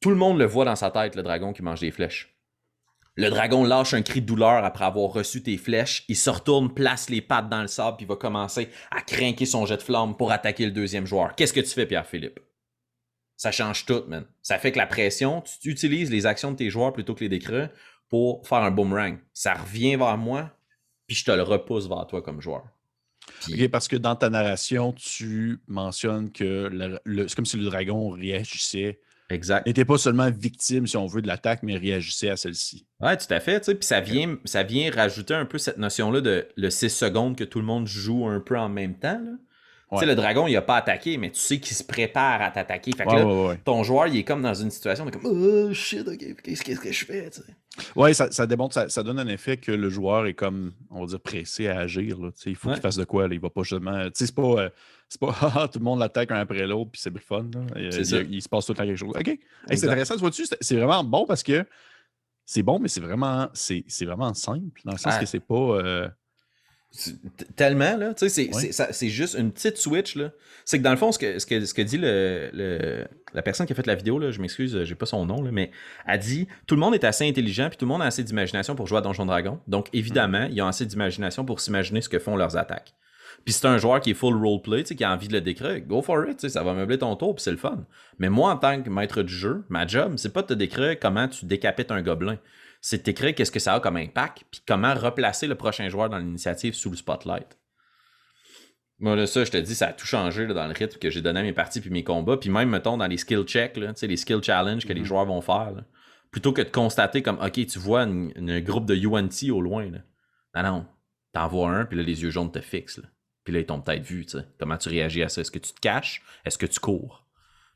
[0.00, 2.36] tout le monde le voit dans sa tête, le dragon qui mange des flèches.
[3.18, 6.04] Le dragon lâche un cri de douleur après avoir reçu tes flèches.
[6.08, 9.64] Il se retourne, place les pattes dans le sable, puis va commencer à craquer son
[9.64, 11.34] jet de flamme pour attaquer le deuxième joueur.
[11.34, 12.40] Qu'est-ce que tu fais, Pierre-Philippe?
[13.38, 14.26] Ça change tout, man.
[14.42, 17.30] Ça fait que la pression, tu utilises les actions de tes joueurs plutôt que les
[17.30, 17.70] décrire
[18.10, 19.18] pour faire un boomerang.
[19.32, 20.50] Ça revient vers moi,
[21.06, 22.64] puis je te le repousse vers toi comme joueur.
[23.42, 27.64] Puis- parce que dans ta narration, tu mentionnes que le- le- c'est comme si le
[27.64, 29.00] dragon réagissait.
[29.28, 29.66] Exact.
[29.66, 32.86] N'était pas seulement victime, si on veut, de l'attaque, mais réagissait à celle-ci.
[33.00, 33.58] Ouais, tout à fait.
[33.60, 36.90] tu sais, Puis ça vient, ça vient rajouter un peu cette notion-là de le 6
[36.90, 39.20] secondes que tout le monde joue un peu en même temps.
[39.20, 39.32] là.
[39.92, 42.50] Tu sais, le dragon, il a pas attaqué, mais tu sais qu'il se prépare à
[42.50, 42.90] t'attaquer.
[42.96, 45.26] Fait que Ouais, là, ouais, ton joueur, il est comme dans une situation de comme
[45.26, 47.30] Oh shit, ok, qu'est-ce qu'est-ce que je fais?
[47.30, 47.54] tu sais?
[47.94, 51.00] Ouais, ça, ça démontre, ça, ça donne un effet que le joueur est comme, on
[51.02, 52.18] va dire, pressé à agir.
[52.18, 52.30] là.
[52.32, 52.74] Tu sais, Il faut Ouais.
[52.74, 53.28] qu'il fasse de quoi.
[53.28, 53.34] Là.
[53.34, 54.04] Il va pas justement.
[54.06, 54.70] Tu sais, c'est pas, euh,
[55.08, 57.46] c'est pas Ah, tout le monde l'attaque un après l'autre, puis c'est le fun.
[57.54, 57.60] là.
[57.80, 59.14] Et, il, il se passe tout le temps quelque chose.
[59.16, 59.28] OK.
[59.28, 59.38] Hey,
[59.78, 60.46] c'est intéressant, tu vois-tu?
[60.46, 61.64] C'est- C'est vraiment bon parce que
[62.44, 65.20] c'est bon, mais c'est vraiment, c'est, c'est vraiment simple, dans le sens Ah.
[65.20, 65.54] que c'est pas.
[65.54, 66.08] euh,
[67.56, 68.14] Tellement, là.
[68.14, 68.48] Tu sais,
[68.92, 70.30] c'est- juste une petite switch, là.
[70.64, 73.42] C'est que dans le fond, ce que, ce que, ce que dit le, le- la
[73.42, 75.70] personne qui a fait la vidéo, là, je m'excuse, j'ai pas son nom, là, mais
[76.06, 78.74] a dit tout le monde est assez intelligent, puis tout le monde a assez d'imagination
[78.74, 79.60] pour jouer à Donjon Dragon.
[79.68, 82.94] Donc, évidemment, ils ont assez d'imagination pour s'imaginer ce que font leurs attaques.
[83.44, 85.40] Puis c'est un joueur qui est full roleplay, tu sais, qui a envie de le
[85.40, 87.84] décrire, go for it, tu sais, ça va meubler ton tour, puis c'est le fun.
[88.18, 90.98] Mais moi, en tant que maître du jeu, ma job, c'est pas de te décrire
[90.98, 92.38] comment tu décapites un gobelin.
[92.88, 96.08] C'est de t'écrire qu'est-ce que ça a comme impact, puis comment replacer le prochain joueur
[96.08, 97.58] dans l'initiative sous le spotlight.
[99.00, 101.10] Moi, là, ça, je te dis, ça a tout changé là, dans le rythme que
[101.10, 102.36] j'ai donné à mes parties puis mes combats.
[102.36, 105.06] Puis même, mettons, dans les skill checks, là, les skill challenges que les Mhm.
[105.06, 105.84] joueurs vont faire, là,
[106.30, 109.90] plutôt que de constater comme, OK, tu vois un groupe de UNT au loin.
[109.90, 109.98] Là.
[110.54, 110.86] Non, non.
[111.32, 113.02] T'en vois un, puis là, les yeux jaunes te fixent.
[113.42, 114.24] Puis là, ils t'ont peut-être vu.
[114.60, 115.40] Comment tu réagis à ça?
[115.40, 116.22] Est-ce que tu te caches?
[116.44, 117.25] Est-ce que tu cours?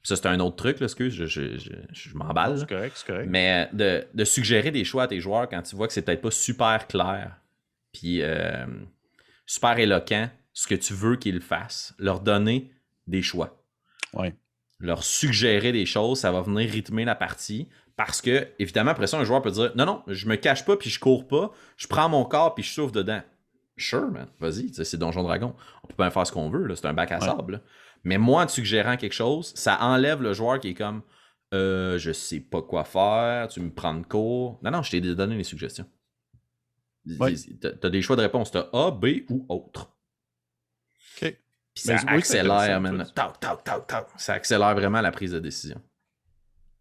[0.03, 2.59] Ça, c'est un autre truc, là, excuse, je, je, je, je m'emballe.
[2.59, 3.29] c'est correct, c'est correct.
[3.29, 6.03] Mais euh, de, de suggérer des choix à tes joueurs quand tu vois que c'est
[6.03, 7.37] peut-être pas super clair,
[7.93, 8.67] puis euh,
[9.47, 12.71] super éloquent, ce que tu veux qu'ils fassent, leur donner
[13.07, 13.63] des choix.
[14.15, 14.35] Ouais.
[14.79, 17.69] Leur suggérer des choses, ça va venir rythmer la partie.
[17.97, 20.77] Parce que, évidemment, après ça, un joueur peut dire Non, non, je me cache pas
[20.79, 23.21] puis je cours pas, je prends mon corps puis je souffle dedans.
[23.77, 25.55] Sure, man, vas-y, tu sais, c'est Donjon Dragon.
[25.85, 27.27] On peut bien faire ce qu'on veut, là, c'est un bac à Ouais.
[27.27, 27.53] sable.
[27.53, 27.61] là.
[28.05, 31.03] Mais moi, en te suggérant quelque chose, ça enlève le joueur qui est comme
[31.53, 34.61] euh, je sais pas quoi faire, tu me prends de cours.
[34.63, 35.87] Non, non, je t'ai donné les suggestions.
[37.19, 37.35] Ouais.
[37.61, 39.91] T'as t'as des choix de réponse, t'as A, B ou autre.
[41.17, 41.37] OK.
[41.75, 43.05] Puis ça oui, accélère, man.
[44.17, 44.35] ça.
[44.35, 45.81] Accélère vraiment la prise de décision.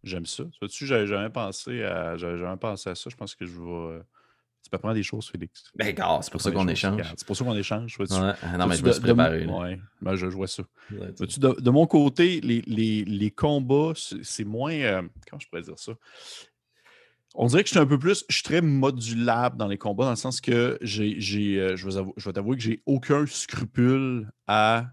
[0.02, 0.44] J'aime ça.
[0.44, 3.10] Tu vois-tu, j'avais jamais pensé à, j'avais jamais pensé à ça.
[3.10, 4.02] Je pense que je vais.
[4.62, 5.64] Tu peux apprendre des choses, Félix.
[5.74, 6.96] Ben, gars, c'est pour ça qu'on échange.
[7.16, 7.96] C'est pour ça qu'on échange.
[7.98, 8.06] Ouais.
[8.58, 9.46] Non, mais je me suis préparé.
[9.46, 10.62] Ouais, ben, je, je vois ça.
[11.38, 14.72] De, de mon côté, les, les- les combats, c'est moins.
[14.72, 15.92] euh, comment je pourrais dire ça?
[17.36, 18.24] On dirait que je suis un peu plus.
[18.28, 21.14] Je suis très modulable dans les combats, dans le sens que j'ai,
[21.58, 24.86] euh, je, vais avou- je vais t'avouer que j'ai aucun scrupule à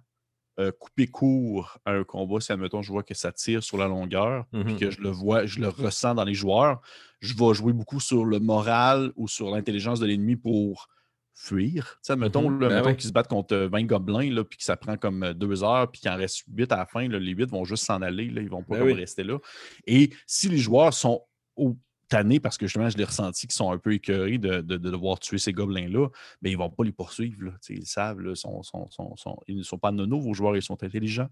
[0.60, 3.88] euh, couper court à un combat si, admettons, je vois que ça tire sur la
[3.88, 4.80] longueur, puis Mhm.
[4.80, 6.82] que je le vois, je le ressens dans les joueurs.
[7.20, 10.88] Je vais jouer beaucoup sur le moral ou sur l'intelligence de l'ennemi pour
[11.34, 11.86] fuir.
[11.86, 12.96] Tu sais, admettons, Ben mettons oui.
[12.98, 15.92] qu'ils se battent contre 20 gobelins, là, puis que ça prend comme euh, deux heures,
[15.92, 17.08] puis qu'il en reste huit à la fin.
[17.08, 18.94] là, les huit vont juste s'en aller, là, ils vont pas Ben oui.
[18.94, 19.38] rester là.
[19.86, 21.22] Et si les joueurs sont
[21.56, 25.20] au- tannés parce que justement, je l'ai ressenti qu'ils sont un peu écœurés de, devoir
[25.20, 26.10] tuer ces gobelins-là,
[26.42, 27.54] mais ils ne vont pas les poursuivre.
[27.70, 31.30] Ils savent, ils ne sont pas nono, vos joueurs, ils sont intelligents.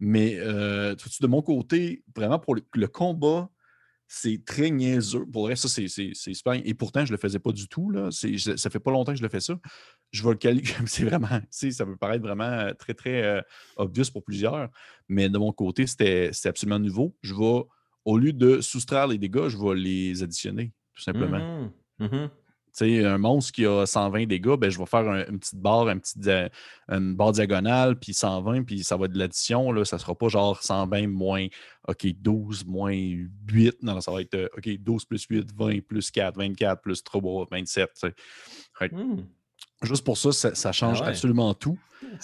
[0.00, 3.50] Mais euh, de mon côté, vraiment pour le, combat,
[4.06, 5.24] c'est très niaiseux.
[5.26, 6.54] Pour reste, ça, c'est super.
[6.64, 7.90] Et pourtant, je ne le faisais pas du tout.
[7.90, 8.10] Là.
[8.10, 9.58] Ça fait pas longtemps que je le fais ça.
[10.10, 13.40] Je vais le caler c'est vraiment, ça peut paraître vraiment très, très euh,
[13.76, 14.68] obvious pour plusieurs.
[15.08, 17.16] Mais de mon côté, c'était absolument nouveau.
[17.22, 17.62] Je vais
[18.04, 21.70] au lieu de soustraire les dégâts, je vais les additionner, tout simplement.
[22.74, 25.88] Tu sais, un monstre qui a 120 dégâts, ben, je vais faire une petite barre,
[25.88, 26.18] un petit
[26.88, 29.84] une barre diagonale, puis 120, puis ça va être de l'addition.
[29.84, 31.46] Ça ne sera pas genre 120 moins
[31.86, 33.82] OK, 12 moins 8.
[33.82, 37.90] Non, ça va être OK, 12 plus 8, 20 plus 4, 24 plus 3, 27.
[38.90, 39.16] Mmh.
[39.82, 41.78] Juste pour ça, ça, change ah absolument tout.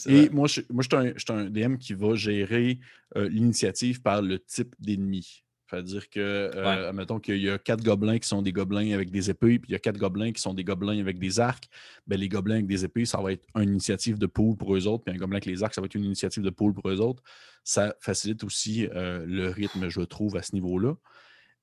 [0.06, 2.78] Et moi, je, moi, je suis un, DM qui va gérer
[3.16, 5.44] euh, l'initiative par le type d'ennemi.
[5.68, 9.30] C'est-à-dire que, euh, admettons qu'il y a quatre gobelins qui sont des gobelins avec des
[9.30, 11.68] épées, puis il y a quatre gobelins qui sont des gobelins avec des arcs.
[12.06, 14.86] Ben, les gobelins avec des épées, ça va être une initiative de pool pour eux
[14.86, 16.88] autres, puis un gobelin avec les arcs, ça va être une initiative de pool pour
[16.88, 17.22] eux autres.
[17.64, 20.94] Ça facilite aussi euh, le rythme, je trouve, à ce niveau-là.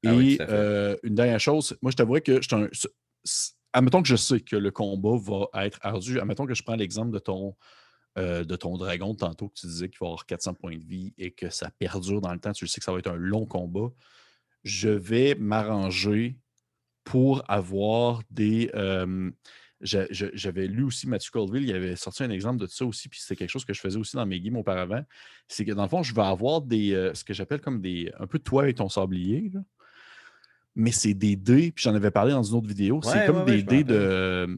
[0.06, 2.70] Ah Et euh, une dernière chose, moi, je t'avouerais que je un...
[3.74, 6.20] Admettons que je sais que le combat va être ardu.
[6.20, 7.56] Admettons que je prends l'exemple de ton
[8.18, 11.14] euh, de ton dragon tantôt que tu disais qu'il va avoir 400 points de vie
[11.18, 13.46] et que ça perdure dans le temps, tu sais que ça va être un long
[13.46, 13.92] combat,
[14.64, 16.38] je vais m'arranger
[17.04, 18.72] pour avoir des.
[18.74, 19.30] Euh,
[19.82, 23.36] j'avais lu aussi Matthew Colville, il avait sorti un exemple de ça aussi, puis c'est
[23.36, 25.04] quelque chose que je faisais aussi dans mes games auparavant.
[25.50, 28.14] C'est que dans le fond, je vais avoir des euh, ce que j'appelle comme des
[28.18, 29.52] un peu de toi et ton sablier.
[30.74, 33.02] Mais c'est des dés, puis j'en avais parlé dans une autre vidéo.
[33.04, 34.58] c'est comme des dés de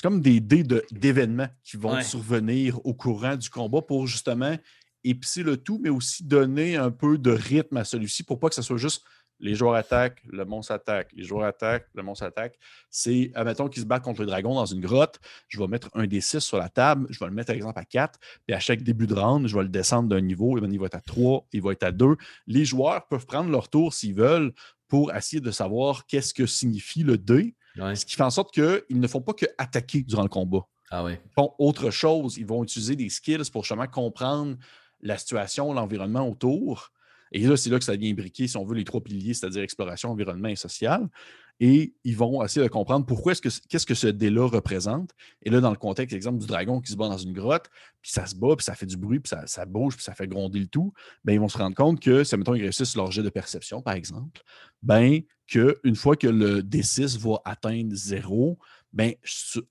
[0.00, 4.56] c'est comme des dés d'événements qui vont survenir au courant du combat pour justement
[5.04, 8.54] épicer le tout, mais aussi donner un peu de rythme à celui-ci pour pas que
[8.54, 9.04] ce soit juste
[9.40, 12.58] les joueurs attaquent, le monstre attaque, les joueurs attaquent, le monstre attaque.
[12.88, 16.06] C'est, admettons qu'ils se battent contre le dragon dans une grotte, je vais mettre un
[16.06, 18.60] des 6 sur la table, je vais le mettre par exemple à 4, puis à
[18.60, 21.02] chaque début de round, je vais le descendre d'un niveau, et il va être à
[21.02, 22.16] 3, il va être à 2.
[22.46, 24.52] Les joueurs peuvent prendre leur tour s'ils veulent
[24.88, 27.54] pour essayer de savoir qu'est-ce que signifie le dé,
[27.94, 30.66] ce qui fait en sorte qu'ils ne font pas que attaquer durant le combat.
[30.90, 32.36] Ah Ils font autre chose.
[32.36, 34.56] Ils vont utiliser des skills pour justement comprendre
[35.00, 36.92] la situation, l'environnement autour.
[37.32, 39.62] Et là, c'est là que ça devient briqué, si on veut, les trois piliers, c'est-à-dire
[39.62, 41.08] exploration, environnement et social
[41.60, 45.10] et ils vont essayer de comprendre pourquoi est-ce que qu'est-ce que ce dé-là représente.
[45.42, 47.68] Et là, dans le contexte, l'exemple du dragon qui se bat dans une grotte,
[48.00, 50.26] puis ça se bat, puis ça fait du bruit, puis ça, bouge, puis ça fait
[50.26, 53.12] gronder le tout, ben, ils vont se rendre compte que, si mettons, ils réussissent leur
[53.12, 54.40] jet de perception, par exemple,
[54.82, 58.58] ben, qu'une fois que le D6 va atteindre zéro,
[58.92, 59.12] ben,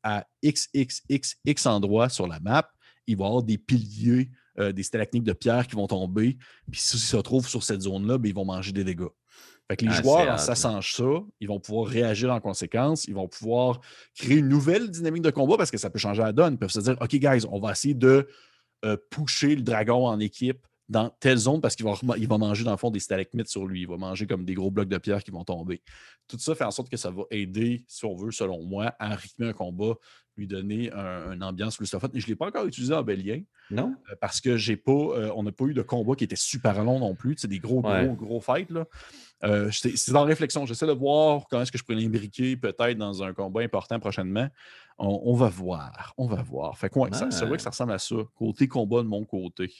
[0.03, 2.69] à XXXX endroits sur la map,
[3.07, 6.37] il va y avoir des piliers, euh, des stalagmites de pierre qui vont tomber.
[6.71, 9.07] Puis s'ils se retrouvent sur cette zone-là, ben, ils vont manger des dégâts.
[9.69, 11.03] Fait que les ah, joueurs, en sachant ça,
[11.39, 13.81] ils vont pouvoir réagir en conséquence, ils vont pouvoir
[14.15, 16.53] créer une nouvelle dynamique de combat parce que ça peut changer la donne.
[16.55, 18.27] Ils peuvent se dire OK, guys, on va essayer de
[18.83, 22.63] euh, pusher le dragon en équipe dans telle zone parce qu'il va, il va manger
[22.63, 23.81] dans le fond des stalagmites sur lui.
[23.81, 25.81] Il va manger comme des gros blocs de pierre qui vont tomber.
[26.27, 29.15] Tout ça fait en sorte que ça va aider, si on veut, selon moi, à
[29.15, 29.93] rythmer un combat,
[30.35, 31.99] lui donner une ambiance plus fun.
[32.13, 33.41] Je ne l'ai pas encore utilisé en Bélien.
[33.69, 33.95] Non.
[34.09, 36.83] Euh, parce que j'ai pas, euh, on n'a pas eu de combat qui était super
[36.83, 37.35] long non plus.
[37.37, 38.71] C'est des gros, gros, gros fights.
[38.71, 38.85] Là.
[39.43, 40.65] Euh, c'est dans réflexion.
[40.65, 44.47] J'essaie de voir comment est-ce que je pourrais l'imbriquer peut-être dans un combat important prochainement.
[44.97, 46.13] On, va voir.
[46.17, 46.77] On va voir.
[46.77, 46.91] Fait
[47.31, 48.15] c'est vrai que ça ressemble à ça.
[48.35, 49.73] Côté combat de mon côté.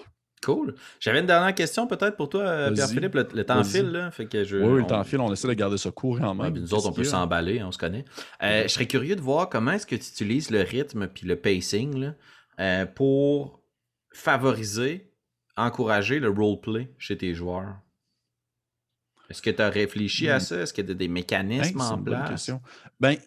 [0.43, 0.75] Cool.
[0.99, 3.13] J'avais une dernière question peut-être pour toi, euh, Pierre-Philippe.
[3.13, 4.12] Le, temps file, là.
[4.12, 5.19] Fait que je, oui, le temps file.
[5.19, 6.49] On essaie de garder ça court en main.
[6.49, 8.06] nous autres, on peut s'emballer, on se connaît.
[8.41, 11.36] Euh, je serais curieux de voir comment est-ce que tu utilises le rythme puis le
[11.36, 12.13] pacing
[12.95, 13.60] pour
[14.13, 15.13] favoriser,
[15.56, 17.75] encourager le roleplay chez tes joueurs.
[19.30, 20.41] Est-ce que tu as réfléchi à hmm.
[20.41, 20.62] ça?
[20.62, 22.52] Est-ce qu'il y a des mécanismes en place?
[22.99, 23.17] Ben,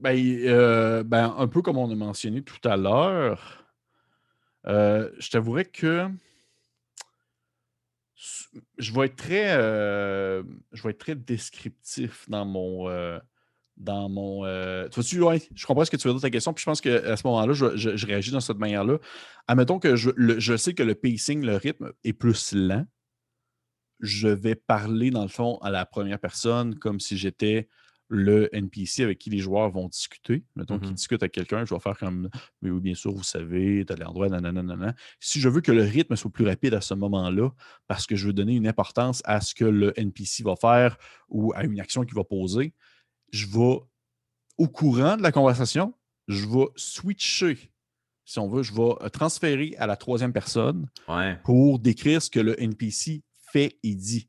[0.00, 3.61] ben, euh, ben, un peu comme on a mentionné tout à l'heure,
[4.66, 6.08] euh, je t'avouerais que
[8.78, 12.88] je vais être très, euh, je vais être très descriptif dans mon,
[13.76, 14.42] dans mon.
[14.90, 17.16] tu vois je comprends ce que tu veux dire ta question, puis je pense qu'à
[17.16, 18.98] ce moment-là, je, réagis dans cette manière-là.
[19.48, 22.86] Admettons que je, je sais que le pacing, le rythme est plus lent
[24.02, 27.68] je vais parler, dans le fond, à la première personne comme si j'étais
[28.12, 30.44] le NPC avec qui les joueurs vont discuter.
[30.54, 32.28] Mettons qu'ils mmh discutent avec quelqu'un, je vais faire comme
[32.60, 34.94] Mais oui, bien sûr, vous savez, tu as l'endroit, nanana.
[35.18, 37.50] Si je veux que le rythme soit plus rapide à ce moment-là,
[37.88, 40.98] parce que je veux donner une importance à ce que le NPC va faire
[41.30, 42.74] ou à une action qu'il va poser,
[43.32, 43.80] je vais,
[44.58, 45.94] au courant de la conversation,
[46.28, 47.72] je vais switcher
[48.24, 50.88] si on veut, je vais transférer à la troisième personne
[51.44, 53.22] pour décrire ce que le NPC
[53.52, 54.28] fait et dit.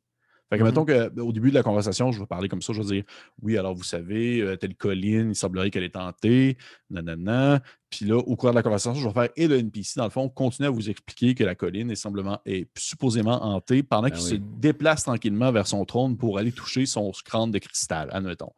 [0.54, 0.70] Fait que Mhm.
[0.70, 3.04] mettons qu'au début de la conversation, je vais parler comme ça, je vais dire
[3.42, 6.58] Oui, alors vous savez, euh, telle colline, il semblerait qu'elle est hantée,
[6.92, 7.60] nanana.
[7.90, 10.12] Puis là, au cours de la conversation, je vais faire et le NPC, dans le
[10.12, 12.06] fond, continue à vous expliquer que la colline est,
[12.46, 14.30] est supposément hantée pendant Ben qu'il oui.
[14.30, 18.52] se déplace tranquillement vers son trône pour aller toucher son crâne de cristal, admettons.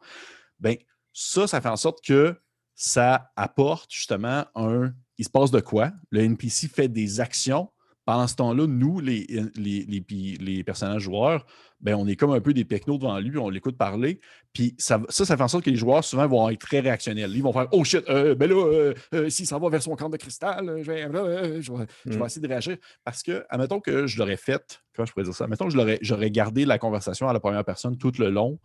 [0.60, 0.76] Ben,
[1.14, 2.36] ça, ça fait en sorte que
[2.74, 4.92] ça apporte justement un.
[5.16, 5.92] Il se passe de quoi?
[6.10, 7.70] Le NPC fait des actions.
[8.06, 11.44] Pendant ce temps-là, nous, les, les, les, les personnages joueurs,
[11.80, 14.20] ben, on est comme un peu des pecnos devant lui, on l'écoute parler.
[14.54, 17.32] Puis ça, ça, ça fait en sorte que les joueurs, souvent, vont être très réactionnels.
[17.34, 19.94] Ils vont faire Oh shit, euh, ben là, euh, euh, s'il s'en va vers son
[19.96, 22.24] camp de cristal, euh, je vais, euh, je vais- je vais Mm.
[22.24, 22.76] essayer de réagir.
[23.04, 25.44] Parce que, admettons que je l'aurais fait, comment je pourrais dire ça?
[25.44, 28.58] Admettons que j'aurais gardé la conversation à la première personne tout le long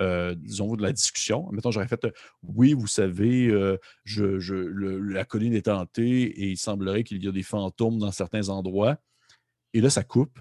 [0.00, 1.48] euh, disons, de la discussion.
[1.52, 2.10] Mettons, j'aurais fait euh,
[2.42, 7.22] Oui, vous savez, euh, je, je- le- la colline est hantée et il semblerait qu'il
[7.24, 8.98] y a des fantômes dans certains endroits.
[9.74, 10.38] Et là, ça coupe.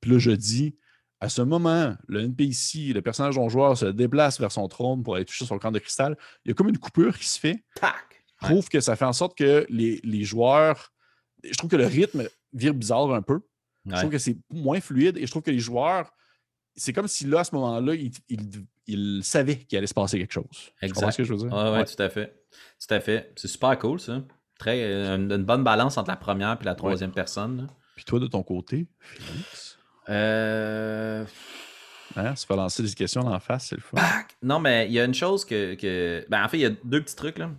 [0.00, 0.76] Puis là, je dis
[1.20, 5.16] à ce moment, le NPC, le personnage non joueur, se déplace vers son trône pour
[5.16, 6.16] aller toucher son camp de cristal.
[6.44, 7.64] Il y a comme une coupure qui se fait.
[7.74, 7.94] Tac!
[8.42, 10.92] Je trouve que ça fait en sorte que les, les joueurs.
[11.42, 13.40] Je trouve que le rythme vire bizarre un peu.
[13.86, 16.12] Je trouve que c'est moins fluide et je trouve que les joueurs,
[16.76, 20.18] c'est comme si là, à ce moment-là, ils, ils- ils savaient qu'il allait se passer
[20.18, 20.46] quelque chose.
[20.80, 21.10] Tu Exact.
[21.10, 21.52] ce que je veux dire?
[21.52, 21.84] Ouais, ouais, Ouais.
[21.84, 22.42] tout à fait.
[22.86, 23.32] Tout à fait.
[23.36, 24.22] C'est super cool, ça.
[24.58, 27.56] Très, euh, une, une bonne balance entre la première et la troisième personne.
[27.62, 27.66] là.
[27.96, 31.24] Puis toi, de ton côté, Félix, Euh...
[32.16, 33.96] hein, se faire lancer des questions en face, c'est le fun.
[34.42, 35.74] Non, mais il y a une chose que.
[35.74, 37.38] que- Ben, en fait, il y a deux petits trucs.
[37.38, 37.50] Là.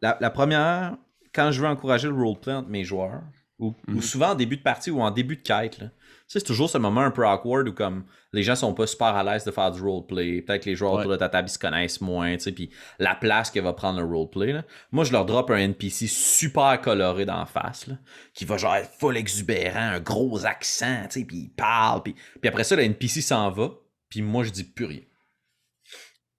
[0.00, 0.96] La, la première,
[1.34, 3.22] quand je veux encourager le roleplay entre mes joueurs,
[3.58, 4.02] ou, ou Mhm.
[4.02, 5.92] souvent en début de partie ou en début de quête, là, tu
[6.40, 9.22] c'est toujours ce moment un peu awkward où comme les gens sont pas super à
[9.24, 10.42] l'aise de faire du roleplay.
[10.42, 10.98] Peut-être que les joueurs Ouais.
[11.00, 13.72] autour de ta table ils se connaissent moins, tu sais, puis la place que va
[13.72, 14.52] prendre le roleplay.
[14.52, 14.64] là.
[14.90, 17.96] Moi, je leur drop un NPC super coloré d'en face, là,
[18.34, 22.14] qui va genre être full exubérant, un gros accent, tu sais, puis il parle, puis,
[22.40, 23.70] puis après ça, le NPC s'en va,
[24.08, 25.00] puis moi, je dis plus rien.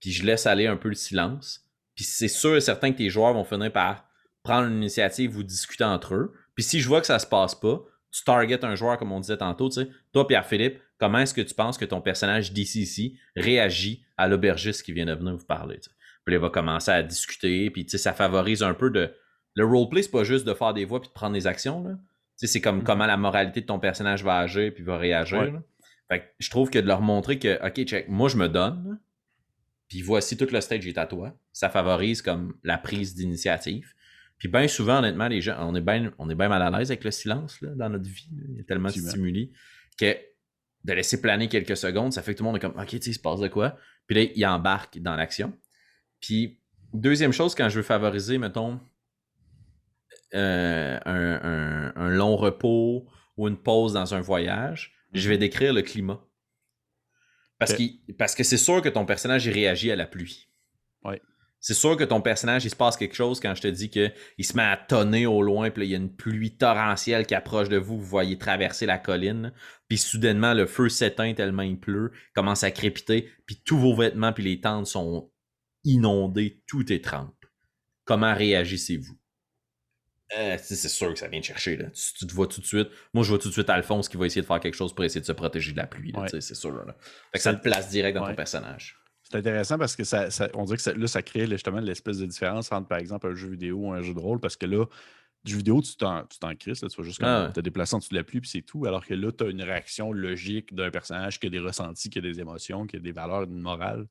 [0.00, 1.60] Puis je laisse aller un peu le silence.
[1.94, 4.04] Puis c'est sûr et certain que tes joueurs vont finir par
[4.42, 6.34] prendre une initiative ou discuter entre eux.
[6.54, 7.80] Puis si je vois que ça se passe pas,
[8.16, 9.88] tu target un joueur, comme on disait tantôt, tu sais.
[10.12, 14.92] Toi, Pierre-Philippe, comment est-ce que tu penses que ton personnage DCC réagit à l'aubergiste qui
[14.92, 15.96] vient de venir vous parler, tu sais?
[16.24, 19.12] Puis là, il va commencer à discuter, puis tu sais, ça favorise un peu de...
[19.56, 21.90] Le roleplay, c'est pas juste de faire des voix puis de prendre des actions, là.
[22.38, 22.84] Tu sais, c'est comme Mhm.
[22.84, 25.50] comment la moralité de ton personnage va agir puis va réagir, Ouais.
[25.50, 25.62] là.
[26.08, 28.98] Fait que je trouve que de leur montrer que, OK, check, moi, je me donne,
[29.88, 31.36] puis voici tout le stage est à toi.
[31.52, 33.92] Ça favorise comme la prise d'initiative.
[34.38, 37.60] Puis bien souvent, honnêtement, les gens, on est bien mal à l'aise avec le silence
[37.62, 38.28] là, dans notre vie.
[38.36, 38.42] là.
[38.50, 39.52] Il y a tellement de stimuli
[39.98, 40.16] que
[40.84, 43.00] de laisser planer quelques secondes, ça fait que tout le monde est comme OK, tu
[43.00, 43.76] sais, il se passe de quoi?
[44.06, 45.58] Puis là, il embarque dans l'action.
[46.20, 46.60] Puis,
[46.92, 48.80] deuxième chose, quand je veux favoriser, mettons,
[50.34, 55.72] euh, un, un- un long repos ou une pause dans un voyage, je vais décrire
[55.72, 56.20] le climat.
[57.58, 57.72] Parce,
[58.18, 60.48] parce que c'est sûr que ton personnage réagit à la pluie.
[61.04, 61.22] Ouais.
[61.66, 64.12] C'est sûr que ton personnage, il se passe quelque chose quand je te dis qu'il
[64.42, 67.34] se met à tonner au loin, puis là, il y a une pluie torrentielle qui
[67.34, 69.50] approche de vous, vous voyez traverser la colline,
[69.88, 74.34] puis soudainement, le feu s'éteint tellement il pleut, commence à crépiter, puis tous vos vêtements
[74.34, 75.32] puis les tentes sont
[75.84, 77.34] inondés, tout est trempe.
[78.04, 79.18] Comment réagissez-vous?
[80.36, 81.78] Euh, c'est sûr que ça vient te chercher.
[81.78, 81.88] Là.
[81.90, 82.88] Tu, tu te vois tout de suite.
[83.14, 85.02] Moi, je vois tout de suite Alphonse qui va essayer de faire quelque chose pour
[85.06, 86.12] essayer de se protéger de la pluie.
[86.14, 86.28] Ouais.
[86.28, 86.72] C'est sûr.
[86.84, 86.94] Là.
[87.32, 88.30] Fait que ça te place direct dans Ouais.
[88.32, 88.98] ton personnage.
[89.24, 92.18] C'est intéressant parce que ça, ça- on dirait que ça- là, ça crée justement l'espèce
[92.18, 94.66] de différence entre, par exemple, un jeu vidéo ou un jeu de rôle, parce que
[94.66, 94.84] là,
[95.44, 97.60] du jeu vidéo, tu t'en, tu t'en crisses, là, tu vas juste comme Ah te
[97.60, 98.86] déplacer en dessous de la pluie, puis c'est tout.
[98.86, 102.18] Alors que là, tu as une réaction logique d'un personnage qui a des ressentis, qui
[102.18, 104.06] a des émotions, qui a des valeurs, une morale.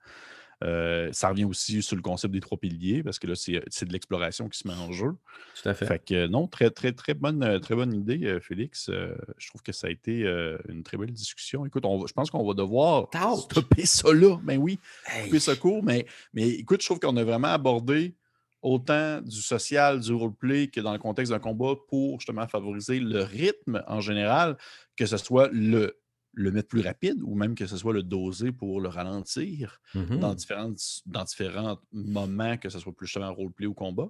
[0.64, 3.92] Euh, ça revient aussi sur le concept des trois piliers, parce que là, c'est, de
[3.94, 5.12] l'exploration qui se met en jeu.
[5.62, 5.86] Tout à fait.
[5.86, 8.90] Fait que non, très, très, très bonne, euh, très bonne idée, euh, Félix.
[8.90, 11.66] Euh, je trouve que ça a été euh, une très belle discussion.
[11.66, 14.38] Écoute, on va- je pense qu'on va devoir stopper ça là.
[14.44, 15.26] Ben oui, Hey.
[15.26, 18.16] couper ça court, mais, mais écoute, je trouve qu'on a vraiment abordé
[18.62, 23.22] autant du social, du roleplay que dans le contexte d'un combat pour justement favoriser le
[23.22, 24.58] rythme en général,
[24.96, 25.98] que ce soit le,
[26.34, 30.34] le mettre plus rapide ou même que ce soit le doser pour le ralentir dans,
[30.34, 34.10] différentes, dans différents moments, que ce soit plus justement roleplay ou combat.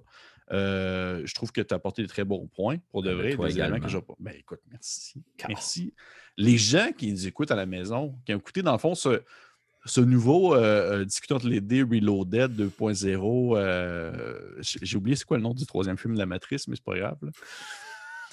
[0.52, 3.48] Euh, je trouve que tu as apporté des très bons points pour de Ben, vrai.
[3.48, 3.80] des également.
[3.80, 3.88] que
[4.20, 5.22] Ben écoute, merci.
[5.48, 5.94] Merci.
[6.36, 9.22] Les gens qui nous écoutent à la maison, qui ont écouté dans le fond ce,
[9.86, 15.36] ce nouveau euh, Discutant entre les dés Reloaded 2.0, euh, j'ai j'ai oublié c'est quoi
[15.36, 17.18] le nom du troisième film de la Matrice, mais c'est pas grave.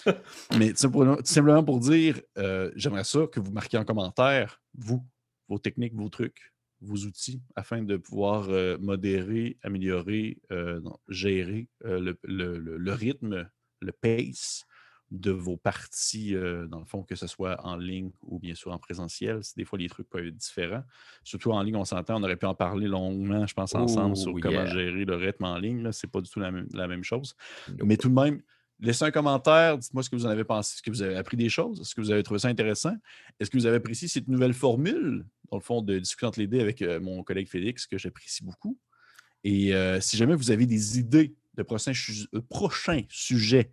[0.58, 0.88] mais tout
[1.24, 5.06] simplement, pour dire, euh, j'aimerais ça que vous marquiez en commentaire, vous,
[5.48, 11.68] vos techniques, vos trucs, vos outils, afin de pouvoir euh, modérer, améliorer, euh, non, gérer
[11.84, 13.50] le, le- le- le rythme,
[13.82, 14.66] le pace
[15.12, 16.34] de vos parties,
[16.70, 19.42] dans le fond, que ce soit en ligne ou bien sûr en présentiel.
[19.58, 20.86] Des fois, les trucs peuvent être différents.
[21.26, 24.32] Surtout en ligne, on s'entend, on aurait pu en parler longuement, je pense, ensemble sur
[24.40, 25.92] comment gérer le rythme en ligne.
[25.92, 27.36] Ce n'est pas du tout la même, chose.
[27.84, 28.42] Mais tout de même,
[28.82, 31.38] laissez un commentaire, dites-moi ce que vous en avez pensé, est-ce que vous avez appris
[31.38, 32.96] des choses, est-ce que vous avez trouvé ça intéressant,
[33.40, 36.60] est-ce que vous avez apprécié cette nouvelle formule, dans le fond, de discuter entre les
[36.60, 38.78] avec euh, mon collègue Félix, que j'apprécie beaucoup?
[39.44, 41.94] Et euh, si jamais vous avez des idées de prochains,
[42.50, 43.72] prochains sujets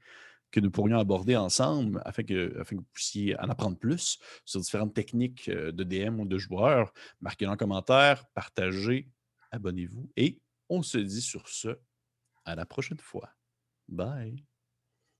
[0.50, 4.60] que nous pourrions aborder ensemble afin que, afin que vous puissiez en apprendre plus sur
[4.60, 6.92] différentes techniques euh, de DM ou de joueurs.
[7.20, 9.08] Marquez-le en commentaire, partagez,
[9.50, 11.78] abonnez-vous et on se dit sur ce
[12.44, 13.30] à la prochaine fois.
[13.88, 14.44] Bye.